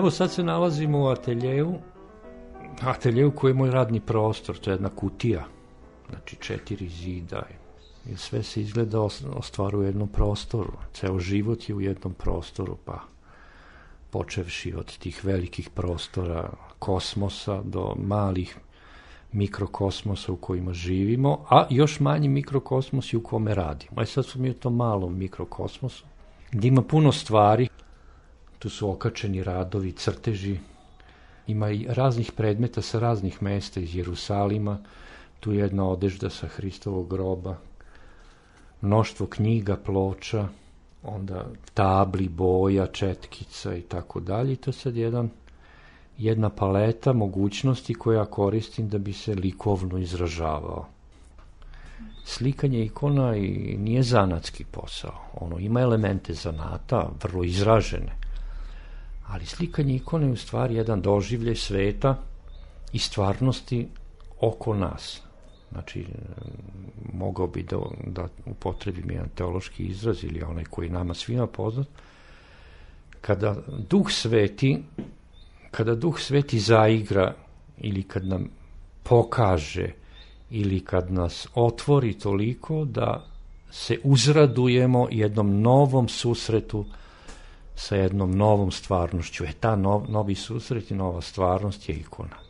Evo 0.07 0.11
sad 0.11 0.31
se 0.31 0.43
nalazimo 0.43 0.99
u 0.99 1.07
ateljeju, 1.07 1.73
ateljeju 2.81 3.31
koji 3.31 3.51
je 3.51 3.55
moj 3.55 3.71
radni 3.71 3.99
prostor, 3.99 4.57
to 4.57 4.69
je 4.69 4.73
jedna 4.73 4.89
kutija 4.89 5.45
znači 6.09 6.35
četiri 6.35 6.89
zida 6.89 7.43
i 8.05 8.17
sve 8.17 8.43
se 8.43 8.61
izgleda 8.61 9.01
ostvaruje 9.35 9.79
u 9.79 9.85
jednom 9.85 10.07
prostoru. 10.07 10.71
Ceo 10.93 11.19
život 11.19 11.69
je 11.69 11.75
u 11.75 11.81
jednom 11.81 12.13
prostoru, 12.13 12.77
pa 12.85 12.99
počevši 14.09 14.73
od 14.77 14.97
tih 14.97 15.25
velikih 15.25 15.69
prostora 15.69 16.49
kosmosa 16.79 17.61
do 17.63 17.95
malih 17.97 18.57
mikrokosmosa 19.31 20.31
u 20.31 20.35
kojima 20.35 20.73
živimo, 20.73 21.45
a 21.49 21.65
još 21.69 21.99
manji 21.99 22.27
mikrokosmos 22.27 23.13
u 23.13 23.23
kome 23.23 23.55
radimo. 23.55 23.99
Aj 23.99 24.05
sad 24.05 24.25
smo 24.25 24.41
mi 24.41 24.49
u 24.49 24.53
tom 24.53 24.75
malom 24.75 25.17
mikrokosmosu, 25.17 26.05
gdje 26.51 26.67
ima 26.67 26.81
puno 26.81 27.11
stvari, 27.11 27.67
tu 28.59 28.69
su 28.69 28.89
okačeni 28.89 29.43
radovi, 29.43 29.91
crteži, 29.91 30.59
ima 31.47 31.69
i 31.69 31.85
raznih 31.89 32.31
predmeta 32.31 32.81
sa 32.81 32.99
raznih 32.99 33.43
mesta 33.43 33.79
iz 33.79 33.95
Jerusalima, 33.95 34.77
tu 35.39 35.53
jedna 35.53 35.89
odežda 35.89 36.29
sa 36.29 36.47
Hristovog 36.47 37.09
groba, 37.09 37.57
mnoštvo 38.81 39.27
knjiga, 39.27 39.77
ploča, 39.77 40.47
onda 41.03 41.45
tabli, 41.73 42.29
boja, 42.29 42.87
četkica 42.87 43.75
i 43.75 43.81
tako 43.81 44.19
dalje. 44.19 44.55
To 44.55 44.69
je 44.69 44.73
sad 44.73 44.95
jedan, 44.95 45.29
jedna 46.17 46.49
paleta 46.49 47.13
mogućnosti 47.13 47.93
koja 47.93 48.25
koristim 48.25 48.89
da 48.89 48.97
bi 48.97 49.13
se 49.13 49.35
likovno 49.35 49.97
izražavao. 49.97 50.85
Slikanje 52.25 52.83
ikona 52.83 53.35
i 53.35 53.77
nije 53.79 54.03
zanatski 54.03 54.65
posao. 54.65 55.21
Ono 55.33 55.59
ima 55.59 55.81
elemente 55.81 56.33
zanata, 56.33 57.09
vrlo 57.23 57.43
izražene. 57.43 58.26
Ali 59.37 59.45
slikanje 59.45 59.95
ikone 59.95 60.25
je 60.25 60.31
u 60.31 60.35
stvari 60.35 60.75
jedan 60.75 61.01
doživljaj 61.01 61.55
sveta 61.55 62.17
i 62.93 62.99
stvarnosti 62.99 63.87
oko 64.41 64.73
nas. 64.75 65.21
Znači, 65.71 66.05
mogao 67.13 67.47
bi 67.47 67.63
da, 67.63 67.77
da 68.05 68.27
upotrebim 68.45 69.11
jedan 69.11 69.29
teološki 69.35 69.85
izraz 69.85 70.23
ili 70.23 70.43
onaj 70.43 70.63
koji 70.63 70.89
nama 70.89 71.13
svima 71.13 71.47
poznat, 71.47 71.87
kada 73.21 73.55
duh 73.89 74.11
sveti, 74.11 74.83
kada 75.71 75.95
duh 75.95 76.19
sveti 76.19 76.59
zaigra 76.59 77.33
ili 77.77 78.03
kad 78.03 78.25
nam 78.25 78.49
pokaže 79.03 79.91
ili 80.49 80.79
kad 80.79 81.11
nas 81.11 81.47
otvori 81.55 82.13
toliko 82.13 82.85
da 82.85 83.25
se 83.71 83.99
uzradujemo 84.03 85.07
jednom 85.11 85.61
novom 85.61 86.07
susretu 86.07 86.85
sa 87.77 87.95
jednom 87.95 88.31
novom 88.31 88.71
stvarnošću. 88.71 89.43
E 89.43 89.51
ta 89.59 89.75
nov, 89.75 90.09
novi 90.09 90.35
susret 90.35 90.91
i 90.91 90.95
nova 90.95 91.21
stvarnost 91.21 91.89
je 91.89 91.95
ikona. 91.95 92.46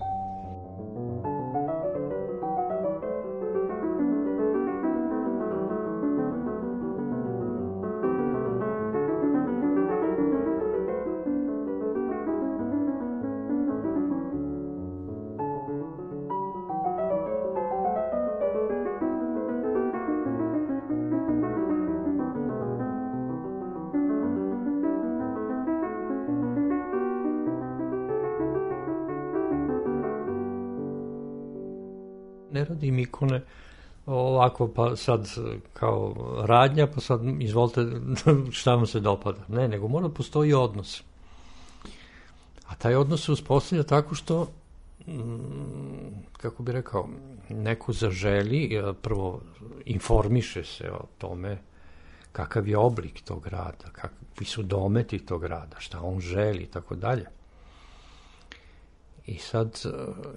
Ne 32.58 32.66
radim 32.66 33.00
ikone 33.00 33.42
ovako 34.06 34.68
pa 34.68 34.96
sad 34.96 35.28
kao 35.74 36.16
radnja, 36.46 36.88
pa 36.88 37.02
sad 37.02 37.22
izvolite 37.40 37.82
šta 38.58 38.76
vam 38.76 38.88
se 38.88 39.00
dopada. 39.00 39.40
Ne, 39.48 39.68
nego 39.68 39.88
mora 39.88 40.08
da 40.08 40.14
postoji 40.14 40.54
odnos. 40.54 41.04
A 42.68 42.76
taj 42.76 42.96
odnos 42.96 43.26
se 43.26 43.32
uspostavlja 43.32 43.84
tako 43.84 44.16
što 44.16 44.48
mm, 45.08 45.14
kako 46.38 46.64
bi 46.64 46.72
rekao, 46.72 47.10
neko 47.50 47.94
zaželi, 47.94 48.76
e, 48.76 48.94
prvo 49.02 49.42
informiše 49.86 50.64
se 50.64 50.92
o 50.92 51.06
tome 51.18 51.58
kakav 52.32 52.68
je 52.68 52.78
oblik 52.78 53.22
tog 53.22 53.48
rada, 53.48 53.90
kakvi 53.92 54.46
su 54.46 54.64
dometi 54.64 55.20
tog 55.20 55.46
rada, 55.46 55.80
šta 55.80 56.02
on 56.02 56.20
želi 56.20 56.64
i 56.64 56.66
tako 56.66 56.96
dalje. 56.96 57.26
I 59.28 59.38
sad, 59.38 59.82
e, 59.86 59.90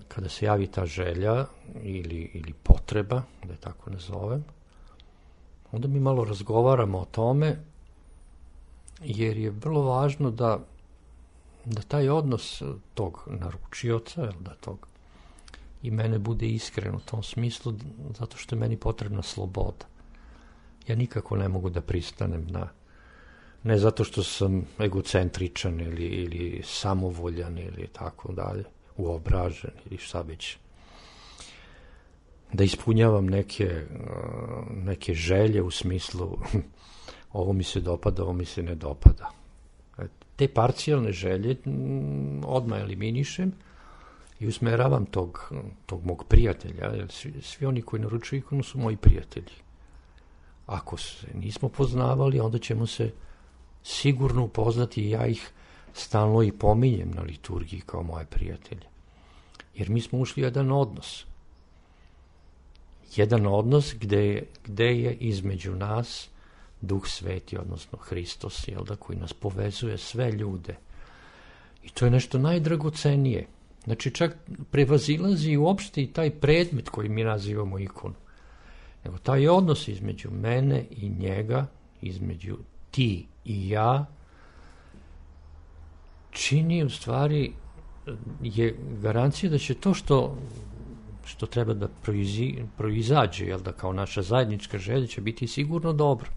kada 0.08 0.28
se 0.28 0.46
javi 0.46 0.66
ta 0.66 0.86
želja 0.86 1.46
ili, 1.82 2.30
ili 2.34 2.52
potreba, 2.62 3.22
da 3.44 3.52
je 3.52 3.60
tako 3.60 3.90
nazovem, 3.90 4.44
onda 5.72 5.88
mi 5.88 6.00
malo 6.00 6.24
razgovaramo 6.24 6.98
o 6.98 7.04
tome, 7.04 7.56
jer 9.04 9.36
je 9.36 9.50
vrlo 9.50 9.82
važno 9.82 10.30
da, 10.30 10.58
da 11.64 11.82
taj 11.82 12.08
odnos 12.08 12.62
tog 12.94 13.28
naručioca, 13.30 14.32
da 14.40 14.54
tog 14.54 14.86
i 15.82 15.90
mene 15.90 16.18
bude 16.18 16.46
iskren 16.46 16.94
u 16.94 17.00
tom 17.00 17.22
smislu, 17.22 17.74
zato 18.18 18.36
što 18.36 18.54
je 18.54 18.60
meni 18.60 18.76
potrebna 18.76 19.22
sloboda. 19.22 19.86
Ja 20.86 20.96
nikako 20.96 21.36
ne 21.36 21.48
mogu 21.48 21.70
da 21.70 21.80
pristanem 21.80 22.46
na 22.50 22.68
ne 23.62 23.78
zato 23.78 24.04
što 24.04 24.22
sam 24.22 24.66
egocentričan 24.78 25.80
ili, 25.80 26.04
ili 26.04 26.62
samovoljan 26.64 27.58
ili 27.58 27.88
tako 27.92 28.32
dalje, 28.32 28.64
uobražen 29.00 29.70
ili 29.86 29.98
šta 29.98 30.20
već. 30.20 30.56
Da 32.52 32.64
ispunjavam 32.64 33.26
neke, 33.26 33.86
neke 34.70 35.14
želje 35.14 35.62
u 35.62 35.70
smislu 35.70 36.38
ovo 37.32 37.52
mi 37.52 37.64
se 37.64 37.80
dopada, 37.80 38.22
ovo 38.22 38.32
mi 38.32 38.44
se 38.44 38.62
ne 38.62 38.74
dopada. 38.74 39.30
E, 39.98 40.02
te 40.36 40.48
parcijalne 40.48 41.12
želje 41.12 41.56
odmah 42.44 42.80
eliminišem 42.80 43.52
i 44.40 44.46
usmeravam 44.46 45.06
tog, 45.06 45.52
tog 45.86 46.06
mog 46.06 46.24
prijatelja, 46.28 47.08
svi, 47.08 47.32
svi 47.42 47.66
oni 47.66 47.82
koji 47.82 48.02
naručuju 48.02 48.38
ikonu 48.38 48.62
su 48.62 48.78
moji 48.78 48.96
prijatelji. 48.96 49.56
Ako 50.66 50.96
se 50.96 51.26
nismo 51.34 51.68
poznavali, 51.68 52.40
onda 52.40 52.58
ćemo 52.58 52.86
se 52.86 53.10
sigurno 53.82 54.44
upoznati 54.44 55.02
i 55.02 55.10
ja 55.10 55.26
ih 55.26 55.50
stalno 55.94 56.42
i 56.42 56.52
pominjem 56.52 57.10
na 57.10 57.22
liturgiji 57.22 57.80
kao 57.86 58.02
moje 58.02 58.26
prijatelje. 58.26 58.86
Jer 59.74 59.90
mi 59.90 60.00
smo 60.00 60.18
ušli 60.18 60.42
u 60.42 60.46
jedan 60.46 60.72
odnos. 60.72 61.24
Jedan 63.16 63.46
odnos 63.46 63.94
gde 64.00 64.26
je, 64.26 64.46
gde 64.64 65.00
je 65.00 65.14
između 65.14 65.74
nas 65.74 66.28
Duh 66.80 67.06
Sveti, 67.06 67.58
odnosno 67.58 67.98
Hristos, 67.98 68.68
jel 68.68 68.84
da, 68.84 68.96
koji 68.96 69.18
nas 69.18 69.32
povezuje 69.32 69.98
sve 69.98 70.32
ljude. 70.32 70.76
I 71.82 71.88
to 71.88 72.04
je 72.04 72.10
nešto 72.10 72.38
najdragocenije. 72.38 73.46
Znači 73.84 74.10
čak 74.10 74.36
prevazilazi 74.70 75.56
uopšte 75.56 76.02
i 76.02 76.12
taj 76.12 76.30
predmet 76.30 76.88
koji 76.88 77.08
mi 77.08 77.24
nazivamo 77.24 77.78
ikonu. 77.78 78.14
Nego 79.04 79.18
taj 79.18 79.48
odnos 79.48 79.88
između 79.88 80.30
mene 80.30 80.84
i 80.90 81.08
njega, 81.08 81.66
između 82.02 82.58
ti 82.90 83.26
i 83.44 83.68
ja, 83.68 84.06
čini 86.30 86.84
u 86.84 86.90
stvari 86.90 87.52
je 88.42 88.76
garancija 89.02 89.50
da 89.50 89.58
će 89.58 89.74
to 89.74 89.94
što 89.94 90.36
što 91.24 91.46
treba 91.46 91.74
da 91.74 91.88
proizi, 91.88 92.54
proizađe, 92.76 93.46
jel 93.46 93.60
da 93.60 93.72
kao 93.72 93.92
naša 93.92 94.22
zajednička 94.22 94.78
želja 94.78 95.06
će 95.06 95.20
biti 95.20 95.46
sigurno 95.46 95.92
dobro. 95.92 96.30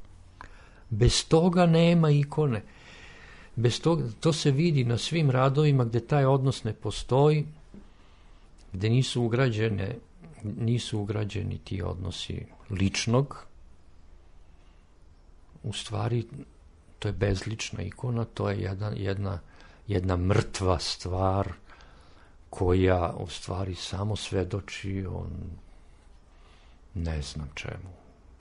Bez 0.90 1.28
toga 1.28 1.66
nema 1.66 2.10
ikone. 2.12 2.62
Bez 3.56 3.82
toga, 3.82 4.04
to 4.20 4.34
se 4.34 4.52
vidi 4.52 4.84
na 4.84 4.98
svim 4.98 5.32
radovima 5.32 5.86
gde 5.86 6.00
taj 6.00 6.26
odnos 6.26 6.64
ne 6.64 6.74
postoji, 6.74 7.46
gde 8.74 8.90
nisu 8.90 9.24
ugrađene 9.24 9.96
nisu 10.44 11.00
ugrađeni 11.00 11.58
ti 11.58 11.82
odnosi 11.82 12.46
ličnog, 12.70 13.46
u 15.64 15.74
stvari 15.74 16.24
to 17.00 17.08
je 17.08 17.12
bezlična 17.12 17.84
ikona, 17.84 18.26
to 18.26 18.50
je 18.50 18.60
jedna, 18.62 18.92
jedna, 18.96 19.40
jedna 19.88 20.18
mrtva 20.18 20.80
stvar 20.80 21.54
koja 22.50 23.14
u 23.20 23.28
stvari 23.28 23.76
samo 23.76 24.16
svedoči 24.16 25.06
o 25.10 25.26
ne 26.94 27.22
znam 27.22 27.50
čemu. 27.54 27.94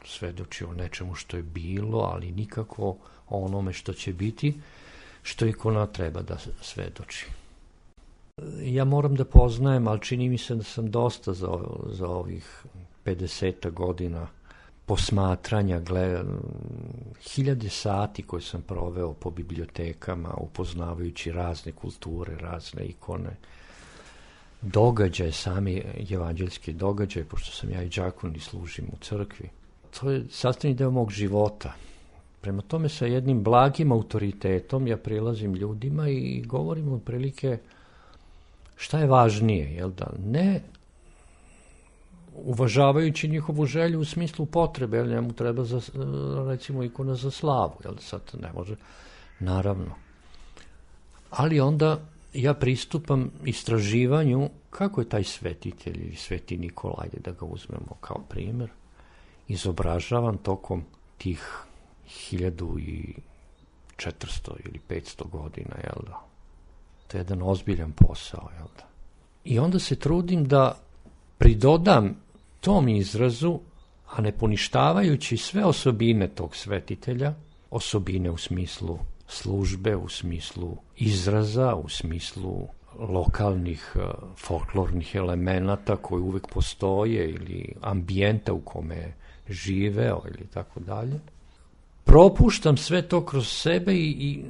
Svedoči 0.04 0.64
o 0.64 0.72
nečemu 0.72 1.14
što 1.14 1.36
je 1.36 1.42
bilo, 1.42 1.98
ali 1.98 2.32
nikako 2.32 2.96
o 3.28 3.44
onome 3.44 3.72
što 3.72 3.92
će 3.92 4.12
biti 4.12 4.60
što 5.22 5.46
ikona 5.46 5.86
treba 5.86 6.22
da 6.22 6.38
svedoči. 6.60 7.26
Ja 8.62 8.84
moram 8.84 9.14
da 9.14 9.24
poznajem, 9.24 9.88
ali 9.88 10.00
čini 10.00 10.28
mi 10.28 10.38
se 10.38 10.54
da 10.54 10.62
sam 10.62 10.90
dosta 10.90 11.32
za, 11.32 11.48
za 11.86 12.08
ovih 12.08 12.64
50 13.04 13.70
godina 13.70 14.26
posmatranja, 14.92 15.80
gled, 15.80 16.26
hiljade 17.20 17.68
sati 17.68 18.22
koje 18.22 18.42
sam 18.42 18.62
proveo 18.62 19.12
po 19.12 19.30
bibliotekama, 19.30 20.34
upoznavajući 20.34 21.32
razne 21.32 21.72
kulture, 21.72 22.36
razne 22.36 22.84
ikone, 22.84 23.36
događaje, 24.62 25.32
sami 25.32 25.82
evanđeljski 26.10 26.72
događaje, 26.72 27.24
pošto 27.24 27.52
sam 27.52 27.70
ja 27.70 27.82
i 27.82 27.88
džakon 27.88 28.36
i 28.36 28.40
služim 28.40 28.84
u 28.92 28.96
crkvi. 29.00 29.48
To 30.00 30.10
je 30.10 30.24
sastavni 30.30 30.74
deo 30.74 30.90
mog 30.90 31.10
života. 31.10 31.72
Prema 32.40 32.62
tome 32.62 32.88
sa 32.88 33.06
jednim 33.06 33.42
blagim 33.42 33.92
autoritetom 33.92 34.86
ja 34.86 34.96
prilazim 34.96 35.54
ljudima 35.54 36.08
i 36.08 36.42
govorim 36.46 37.00
prilike 37.00 37.58
šta 38.76 38.98
je 38.98 39.06
važnije, 39.06 39.74
jel 39.74 39.90
da? 39.90 40.12
Ne 40.24 40.60
uvažavajući 42.34 43.28
njihovu 43.28 43.66
želju 43.66 44.00
u 44.00 44.04
smislu 44.04 44.46
potrebe, 44.46 44.96
jel 44.96 45.06
njemu 45.06 45.32
treba 45.32 45.64
za, 45.64 45.80
recimo 46.48 46.82
ikona 46.82 47.14
za 47.14 47.30
slavu, 47.30 47.72
jel 47.84 47.96
sad 47.98 48.20
ne 48.40 48.52
može, 48.52 48.76
naravno. 49.40 49.94
Ali 51.30 51.60
onda 51.60 52.00
ja 52.34 52.54
pristupam 52.54 53.30
istraživanju 53.44 54.50
kako 54.70 55.00
je 55.00 55.08
taj 55.08 55.24
svetitelj 55.24 56.00
ili 56.04 56.16
sveti 56.16 56.58
Nikolaj, 56.58 57.08
da 57.24 57.30
ga 57.30 57.44
uzmemo 57.44 57.96
kao 58.00 58.18
primer, 58.28 58.70
izobražavan 59.48 60.38
tokom 60.38 60.84
tih 61.18 61.64
1400 62.30 63.16
ili 64.64 64.80
500 64.88 65.30
godina, 65.30 65.74
jel 65.84 66.04
da? 66.06 66.20
To 67.08 67.16
je 67.16 67.20
jedan 67.20 67.42
ozbiljan 67.42 67.92
posao, 67.92 68.48
jel 68.58 68.66
da? 68.76 68.86
I 69.44 69.58
onda 69.58 69.78
se 69.78 69.96
trudim 69.96 70.44
da 70.44 70.78
pridodam 71.42 72.14
tom 72.60 72.88
izrazu, 72.88 73.60
a 74.10 74.20
ne 74.20 74.32
poništavajući 74.32 75.36
sve 75.36 75.64
osobine 75.64 76.28
tog 76.28 76.56
svetitelja, 76.56 77.34
osobine 77.70 78.30
u 78.30 78.36
smislu 78.36 78.98
službe, 79.26 79.96
u 79.96 80.08
smislu 80.08 80.76
izraza, 80.96 81.74
u 81.74 81.88
smislu 81.88 82.68
lokalnih 82.98 83.96
folklornih 84.36 85.14
elemenata 85.14 85.96
koji 85.96 86.22
uvek 86.22 86.46
postoje 86.48 87.30
ili 87.30 87.74
ambijenta 87.80 88.52
u 88.52 88.60
kome 88.60 89.14
živeo 89.48 90.22
ili 90.28 90.46
tako 90.54 90.80
dalje. 90.80 91.20
Propuštam 92.04 92.76
sve 92.76 93.02
to 93.02 93.24
kroz 93.26 93.48
sebe 93.48 93.94
i, 93.94 94.10
i 94.10 94.44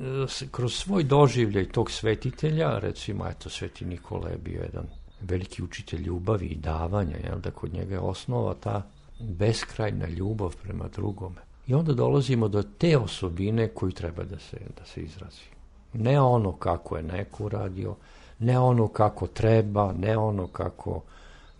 kroz 0.50 0.74
svoj 0.74 1.04
doživljaj 1.04 1.68
tog 1.68 1.90
svetitelja, 1.90 2.78
recimo, 2.78 3.28
eto, 3.28 3.50
sveti 3.50 3.84
Nikola 3.84 4.28
je 4.28 4.38
bio 4.38 4.62
jedan 4.62 5.01
veliki 5.28 5.62
učitelj 5.62 6.02
ljubavi 6.02 6.46
i 6.46 6.56
davanja, 6.56 7.16
jel, 7.24 7.40
da 7.40 7.50
kod 7.50 7.74
njega 7.74 7.94
je 7.94 8.00
osnova 8.00 8.54
ta 8.54 8.82
beskrajna 9.20 10.08
ljubav 10.08 10.56
prema 10.62 10.88
drugome. 10.88 11.40
I 11.66 11.74
onda 11.74 11.92
dolazimo 11.92 12.48
do 12.48 12.62
te 12.62 12.98
osobine 12.98 13.68
koju 13.68 13.92
treba 13.92 14.24
da 14.24 14.38
se, 14.38 14.56
da 14.78 14.84
se 14.84 15.02
izrazi. 15.02 15.44
Ne 15.92 16.20
ono 16.20 16.52
kako 16.52 16.96
je 16.96 17.02
neko 17.02 17.44
uradio, 17.44 17.94
ne 18.38 18.58
ono 18.58 18.88
kako 18.88 19.26
treba, 19.26 19.92
ne 19.92 20.16
ono 20.16 20.46
kako 20.46 21.02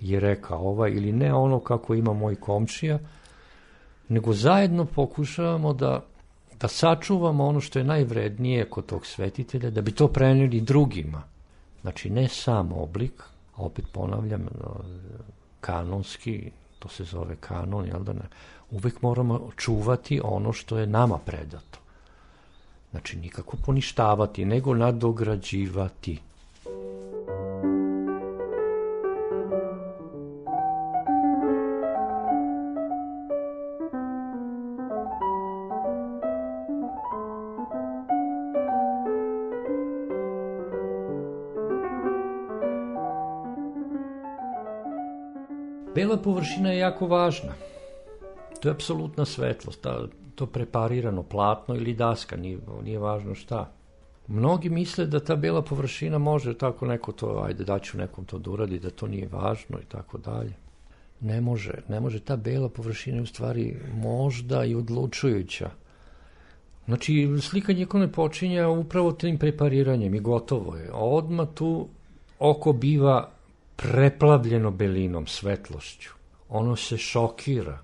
je 0.01 0.20
rekao 0.20 0.59
ovaj, 0.59 0.90
ili 0.90 1.12
ne 1.12 1.35
ono 1.35 1.61
kako 1.61 1.94
ima 1.94 2.12
moj 2.12 2.35
komšija, 2.35 2.98
nego 4.09 4.33
zajedno 4.33 4.85
pokušavamo 4.85 5.72
da, 5.72 6.05
da 6.61 6.68
sačuvamo 6.68 7.46
ono 7.46 7.61
što 7.61 7.79
je 7.79 7.85
najvrednije 7.85 8.70
kod 8.70 8.87
tog 8.87 9.07
svetitelja, 9.07 9.70
da 9.70 9.81
bi 9.81 9.92
to 9.92 10.09
preneli 10.09 10.61
drugima. 10.61 11.22
Znači, 11.83 12.11
ne 12.11 12.29
sam 12.29 12.72
oblik, 12.72 13.22
a 13.56 13.62
opet 13.62 13.84
ponavljam, 13.92 14.46
kanonski, 15.60 16.50
to 16.78 16.88
se 16.88 17.04
zove 17.04 17.36
kanon, 17.36 17.86
jel 17.86 18.02
da 18.02 18.12
ne, 18.12 18.28
uvek 18.70 19.02
moramo 19.02 19.50
čuvati 19.56 20.20
ono 20.24 20.52
što 20.52 20.78
je 20.78 20.86
nama 20.86 21.18
predato. 21.18 21.78
Znači, 22.90 23.16
nikako 23.16 23.56
poništavati, 23.56 24.44
nego 24.44 24.74
nadograđivati. 24.74 26.18
Površina 46.42 46.70
je 46.72 46.78
jako 46.78 47.07
važna. 47.07 47.52
To 48.61 48.68
je 48.68 48.72
apsolutna 48.72 49.24
svetlost, 49.24 49.81
ta, 49.81 50.07
to 50.35 50.46
preparirano 50.46 51.22
platno 51.22 51.74
ili 51.74 51.94
daska, 51.94 52.37
nije, 52.37 52.59
nije 52.83 52.98
važno 52.98 53.35
šta. 53.35 53.70
Mnogi 54.26 54.70
misle 54.70 55.07
da 55.07 55.20
ta 55.20 55.37
bela 55.37 55.62
površina 55.62 56.18
može 56.18 56.59
tako 56.59 56.87
neko 56.87 57.12
to, 57.12 57.42
ajde 57.46 57.64
daću 57.64 57.98
nekom 57.98 58.24
to 58.24 58.38
da 58.38 58.50
uradi, 58.50 58.78
da 58.78 58.90
to 58.90 59.07
nije 59.07 59.28
važno 59.33 59.78
i 59.78 59.85
tako 59.88 60.18
dalje. 60.18 60.55
Ne 61.20 61.40
može, 61.40 61.74
ne 61.88 62.00
može 62.00 62.20
ta 62.20 62.37
bela 62.37 62.68
površina 62.68 63.16
je 63.16 63.22
u 63.22 63.26
stvari 63.26 63.76
možda 63.94 64.64
i 64.64 64.74
odlučujuća. 64.74 65.70
Znači, 66.87 67.28
slikanje 67.40 67.83
ikone 67.83 68.12
počinja 68.12 68.68
upravo 68.68 69.12
tim 69.12 69.38
prepariranjem 69.38 70.14
i 70.14 70.20
gotovo 70.20 70.76
je. 70.76 70.88
A 70.92 71.05
odmah 71.05 71.48
tu 71.55 71.88
oko 72.38 72.72
biva 72.72 73.31
preplavljeno 73.76 74.70
belinom, 74.70 75.26
svetlošću. 75.26 76.21
Ono 76.52 76.76
se 76.76 76.96
šokira. 76.98 77.78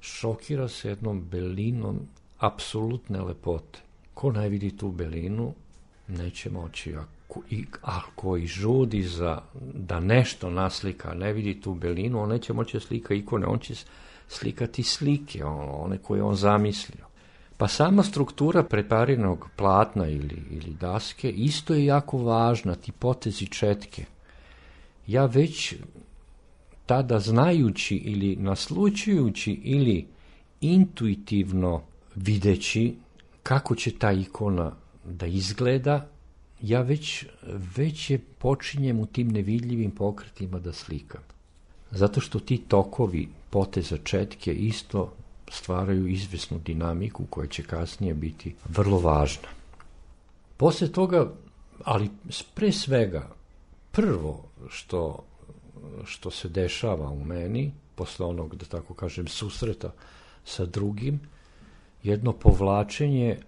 Šokira 0.00 0.68
se 0.68 0.88
jednom 0.88 1.20
belinom 1.30 1.98
apsolutne 2.38 3.20
lepote. 3.20 3.78
Ko 4.14 4.32
ne 4.32 4.48
vidi 4.48 4.76
tu 4.76 4.90
belinu, 4.90 5.54
neće 6.08 6.50
moći. 6.50 6.94
Ako, 6.94 7.42
i, 7.50 7.64
ako 7.82 8.36
i 8.36 8.46
žudi 8.46 9.02
za 9.02 9.42
da 9.74 10.00
nešto 10.00 10.50
naslika, 10.50 11.14
ne 11.14 11.32
vidi 11.32 11.60
tu 11.60 11.74
belinu, 11.74 12.22
on 12.22 12.28
neće 12.28 12.52
moći 12.52 12.76
da 12.76 12.80
slika 12.80 13.14
ikone, 13.14 13.46
on 13.46 13.58
će 13.58 13.74
slikati 14.28 14.82
slike, 14.82 15.44
one 15.44 15.98
koje 15.98 16.22
on 16.22 16.36
zamislio. 16.36 17.04
Pa 17.56 17.68
sama 17.68 18.02
struktura 18.02 18.62
prepariranog 18.62 19.48
platna 19.56 20.08
ili, 20.08 20.42
ili 20.50 20.74
daske 20.80 21.30
isto 21.30 21.74
je 21.74 21.84
jako 21.84 22.18
važna, 22.18 22.74
ti 22.74 22.92
potezi 22.92 23.46
četke. 23.46 24.04
Ja 25.06 25.26
već 25.26 25.74
tada 26.90 27.18
znajući 27.18 27.96
ili 27.96 28.36
naslučujući 28.36 29.52
ili 29.52 30.06
intuitivno 30.60 31.82
videći 32.14 32.94
kako 33.42 33.74
će 33.74 33.90
ta 33.98 34.12
ikona 34.12 34.72
da 35.04 35.26
izgleda, 35.26 36.08
ja 36.60 36.80
već, 36.82 37.24
već 37.76 38.10
je 38.10 38.18
počinjem 38.18 39.00
u 39.00 39.06
tim 39.06 39.28
nevidljivim 39.28 39.90
pokretima 39.90 40.58
da 40.58 40.72
slikam. 40.72 41.20
Zato 41.90 42.20
što 42.20 42.40
ti 42.40 42.58
tokovi 42.58 43.28
poteza 43.50 43.96
četke 44.04 44.54
isto 44.54 45.12
stvaraju 45.50 46.06
izvesnu 46.06 46.58
dinamiku 46.58 47.26
koja 47.30 47.46
će 47.46 47.62
kasnije 47.62 48.14
biti 48.14 48.54
vrlo 48.68 48.98
važna. 48.98 49.48
Posle 50.56 50.92
toga, 50.92 51.32
ali 51.84 52.10
pre 52.54 52.72
svega, 52.72 53.28
prvo 53.92 54.44
što, 54.68 55.24
što 56.04 56.30
se 56.30 56.48
dešava 56.48 57.10
u 57.10 57.24
meni, 57.24 57.72
posle 57.94 58.26
onog, 58.26 58.56
da 58.56 58.64
tako 58.64 58.94
kažem, 58.94 59.28
susreta 59.28 59.92
sa 60.44 60.66
drugim, 60.66 61.20
jedno 62.02 62.32
povlačenje, 62.32 63.38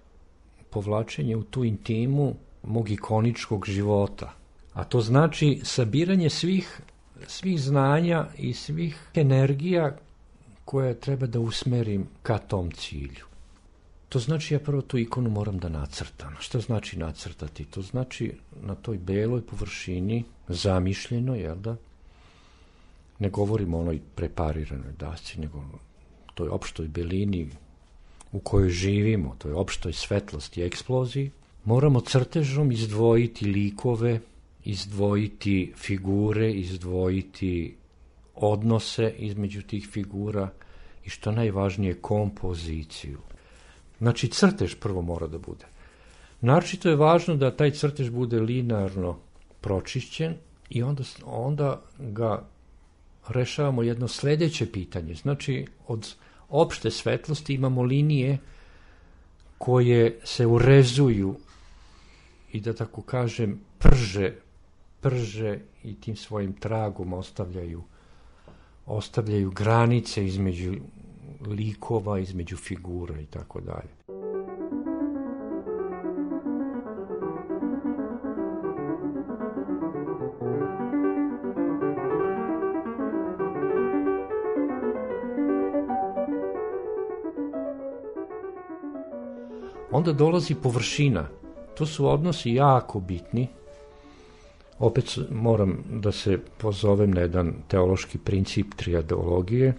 povlačenje 0.70 1.36
u 1.36 1.42
tu 1.42 1.64
intimu 1.64 2.34
mog 2.62 2.90
ikoničkog 2.90 3.66
života. 3.66 4.32
A 4.72 4.84
to 4.84 5.00
znači 5.00 5.60
sabiranje 5.64 6.30
svih, 6.30 6.80
svih 7.26 7.60
znanja 7.60 8.26
i 8.38 8.54
svih 8.54 8.96
energija 9.14 9.96
koje 10.64 11.00
treba 11.00 11.26
da 11.26 11.40
usmerim 11.40 12.08
ka 12.22 12.38
tom 12.38 12.70
cilju. 12.70 13.24
To 14.08 14.18
znači 14.18 14.54
ja 14.54 14.60
prvo 14.60 14.82
tu 14.82 14.98
ikonu 14.98 15.30
moram 15.30 15.58
da 15.58 15.68
nacrtam. 15.68 16.34
Šta 16.40 16.60
znači 16.60 16.98
nacrtati? 16.98 17.64
To 17.64 17.82
znači 17.82 18.32
na 18.60 18.74
toj 18.74 18.98
beloj 18.98 19.46
površini, 19.46 20.24
zamišljeno, 20.48 21.34
jel 21.34 21.56
da? 21.56 21.76
Ne 23.22 23.30
govorimo 23.30 23.78
o 23.78 23.80
onoj 23.80 24.00
prepariranoj 24.14 24.92
dasci, 24.98 25.40
nego 25.40 25.62
toj 26.34 26.48
opštoj 26.48 26.88
belini 26.88 27.44
u 28.32 28.40
kojoj 28.40 28.70
živimo, 28.70 29.36
toj 29.38 29.52
opštoj 29.52 29.92
svetlosti 29.92 30.60
i 30.60 30.64
eksploziji, 30.64 31.30
moramo 31.64 32.00
crtežom 32.00 32.72
izdvojiti 32.72 33.46
likove, 33.46 34.20
izdvojiti 34.64 35.72
figure, 35.76 36.50
izdvojiti 36.52 37.76
odnose 38.34 39.14
između 39.18 39.62
tih 39.62 39.88
figura 39.92 40.48
i 41.04 41.10
što 41.10 41.32
najvažnije 41.32 41.94
kompoziciju. 41.94 43.18
Znači 43.98 44.28
crtež 44.28 44.74
prvo 44.74 45.02
mora 45.02 45.26
da 45.26 45.38
bude. 45.38 45.66
Naročito 46.40 46.88
je 46.88 46.96
važno 46.96 47.36
da 47.36 47.56
taj 47.56 47.70
crtež 47.70 48.10
bude 48.10 48.40
linearno 48.40 49.18
pročišćen 49.60 50.34
i 50.70 50.82
onda, 50.82 51.02
onda 51.24 51.80
ga 51.98 52.51
rešavamo 53.28 53.82
jedno 53.82 54.08
sledeće 54.08 54.72
pitanje. 54.72 55.14
Znači 55.14 55.66
od 55.88 56.14
opšte 56.48 56.90
svetlosti 56.90 57.54
imamo 57.54 57.82
linije 57.82 58.38
koje 59.58 60.20
se 60.24 60.46
urezuju 60.46 61.36
i 62.52 62.60
da 62.60 62.72
tako 62.72 63.02
kažem 63.02 63.60
prže, 63.78 64.32
prže 65.00 65.58
i 65.84 66.00
tim 66.00 66.16
svojim 66.16 66.52
tragom 66.52 67.12
ostavljaju 67.12 67.82
ostavljaju 68.86 69.50
granice 69.50 70.26
između 70.26 70.74
likova, 71.46 72.18
između 72.18 72.56
figura 72.56 73.20
i 73.20 73.26
tako 73.26 73.60
dalje. 73.60 74.21
Onda 89.92 90.12
dolazi 90.12 90.54
površina. 90.54 91.28
To 91.74 91.86
su 91.86 92.08
odnosi 92.08 92.50
jako 92.50 93.00
bitni 93.00 93.48
Opet 94.82 95.18
moram 95.30 95.84
da 95.90 96.12
se 96.12 96.38
pozovem 96.58 97.10
na 97.10 97.20
jedan 97.20 97.54
teološki 97.68 98.18
princip 98.18 98.74
triadologije, 98.76 99.74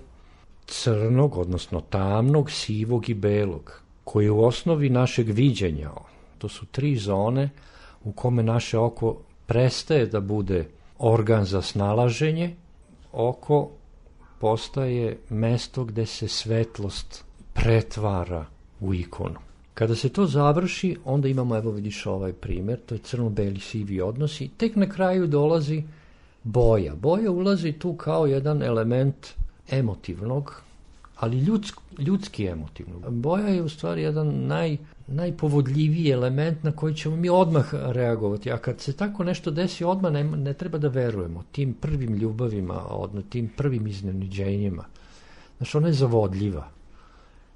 crnog, 0.65 1.37
odnosno 1.37 1.81
tamnog, 1.81 2.51
sivog 2.51 3.09
i 3.09 3.13
belog, 3.13 3.81
koji 4.03 4.25
je 4.25 4.31
u 4.31 4.45
osnovi 4.45 4.89
našeg 4.89 5.29
viđenja. 5.29 5.91
To 6.37 6.49
su 6.49 6.65
tri 6.65 6.95
zone 6.95 7.49
u 8.03 8.11
kome 8.11 8.43
naše 8.43 8.77
oko 8.77 9.17
prestaje 9.45 10.05
da 10.05 10.19
bude 10.19 10.67
organ 10.99 11.45
za 11.45 11.61
snalaženje, 11.61 12.55
oko 13.11 13.69
postaje 14.39 15.17
mesto 15.29 15.83
gde 15.83 16.05
se 16.05 16.27
svetlost 16.27 17.25
pretvara 17.53 18.45
u 18.79 18.93
ikonu. 18.93 19.39
Kada 19.73 19.95
se 19.95 20.09
to 20.09 20.25
završi, 20.25 20.97
onda 21.05 21.27
imamo, 21.27 21.57
evo 21.57 21.71
vidiš 21.71 22.05
ovaj 22.05 22.33
primer, 22.33 22.79
to 22.85 22.95
je 22.95 22.99
crno-beli 22.99 23.59
sivi 23.59 24.01
odnosi, 24.01 24.47
tek 24.57 24.75
na 24.75 24.89
kraju 24.89 25.27
dolazi 25.27 25.83
boja. 26.43 26.95
Boja 26.95 27.31
ulazi 27.31 27.71
tu 27.71 27.93
kao 27.93 28.25
jedan 28.25 28.63
element 28.63 29.27
emotivnog, 29.69 30.61
ali 31.15 31.39
ljudsk, 31.39 31.79
ljudski 31.97 32.45
emotivnog. 32.45 33.13
Boja 33.13 33.47
je 33.47 33.61
u 33.61 33.69
stvari 33.69 34.01
jedan 34.01 34.47
naj, 34.47 34.77
najpovodljiviji 35.07 36.09
element 36.09 36.63
na 36.63 36.71
koji 36.71 36.95
ćemo 36.95 37.15
mi 37.15 37.29
odmah 37.29 37.73
reagovati, 37.73 38.51
a 38.51 38.57
kad 38.57 38.81
se 38.81 38.93
tako 38.93 39.23
nešto 39.23 39.51
desi, 39.51 39.83
odmah 39.83 40.11
ne, 40.11 40.23
ne 40.23 40.53
treba 40.53 40.77
da 40.77 40.87
verujemo 40.87 41.43
tim 41.51 41.73
prvim 41.73 42.15
ljubavima, 42.15 42.85
odno, 42.89 43.21
tim 43.21 43.51
prvim 43.57 43.87
iznenađenjima. 43.87 44.85
Znaš, 45.57 45.75
ona 45.75 45.87
je 45.87 45.93
zavodljiva. 45.93 46.69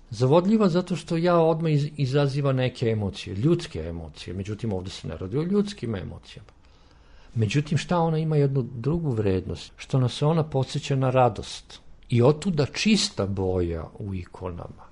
Zavodljiva 0.10 0.70
zato 0.70 0.96
što 0.96 1.18
ja 1.18 1.40
odmah 1.40 1.72
iz, 1.72 1.90
izaziva 1.98 2.54
neke 2.54 2.90
emocije, 2.90 3.36
ljudske 3.36 3.80
emocije, 3.80 4.34
međutim 4.34 4.74
ovde 4.74 4.90
se 4.90 5.08
ne 5.08 5.18
radi 5.18 5.38
o 5.38 5.44
ljudskim 5.44 5.96
emocijama. 5.96 6.50
Međutim, 7.36 7.78
šta 7.78 8.00
ona 8.00 8.18
ima 8.18 8.36
jednu 8.36 8.66
drugu 8.76 9.12
vrednost? 9.12 9.72
Što 9.78 10.00
nas 10.00 10.22
ona 10.22 10.44
podsjeća 10.44 10.96
na 10.96 11.10
radost. 11.10 11.80
I 12.10 12.22
otuda 12.22 12.66
čista 12.66 13.26
boja 13.26 13.84
u 14.00 14.16
ikonama. 14.16 14.88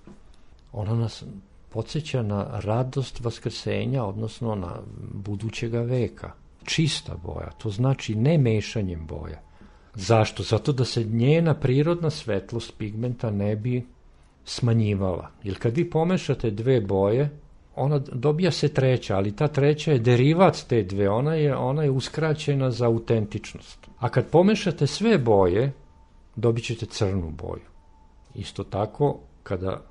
Ona 0.73 0.95
nas 0.95 1.23
podsjeća 1.69 2.21
na 2.21 2.60
radost 2.63 3.19
vaskrsenja, 3.19 4.04
odnosno 4.04 4.56
na 4.56 4.75
budućega 5.13 5.82
veka. 5.82 6.32
Čista 6.63 7.15
boja, 7.23 7.49
to 7.58 7.69
znači 7.69 8.15
ne 8.15 8.38
mešanjem 8.38 9.08
boja. 9.08 9.41
Zašto? 9.95 10.43
Zato 10.43 10.71
da 10.71 10.86
se 10.86 11.04
njena 11.04 11.54
prirodna 11.54 12.10
svetlost 12.10 12.73
pigmenta 12.78 13.32
ne 13.32 13.56
bi 13.56 13.86
smanjivala. 14.45 15.31
Jer 15.43 15.60
kad 15.60 15.77
vi 15.77 15.89
pomešate 15.89 16.51
dve 16.51 16.81
boje, 16.81 17.29
ona 17.75 17.99
dobija 17.99 18.51
se 18.51 18.67
treća, 18.67 19.15
ali 19.17 19.36
ta 19.36 19.47
treća 19.47 19.91
je 19.91 19.99
derivat 19.99 20.58
te 20.67 20.84
dve, 20.84 21.10
ona 21.10 21.34
je, 21.34 21.55
ona 21.55 21.84
je 21.84 21.91
uskraćena 21.91 22.71
za 22.71 22.86
autentičnost. 22.86 23.88
A 23.99 24.10
kad 24.10 24.29
pomešate 24.29 24.88
sve 24.88 25.17
boje, 25.17 25.73
dobit 26.36 26.63
ćete 26.63 26.86
crnu 26.86 27.31
boju. 27.31 27.65
Isto 28.36 28.63
tako, 28.63 29.19
kada 29.43 29.81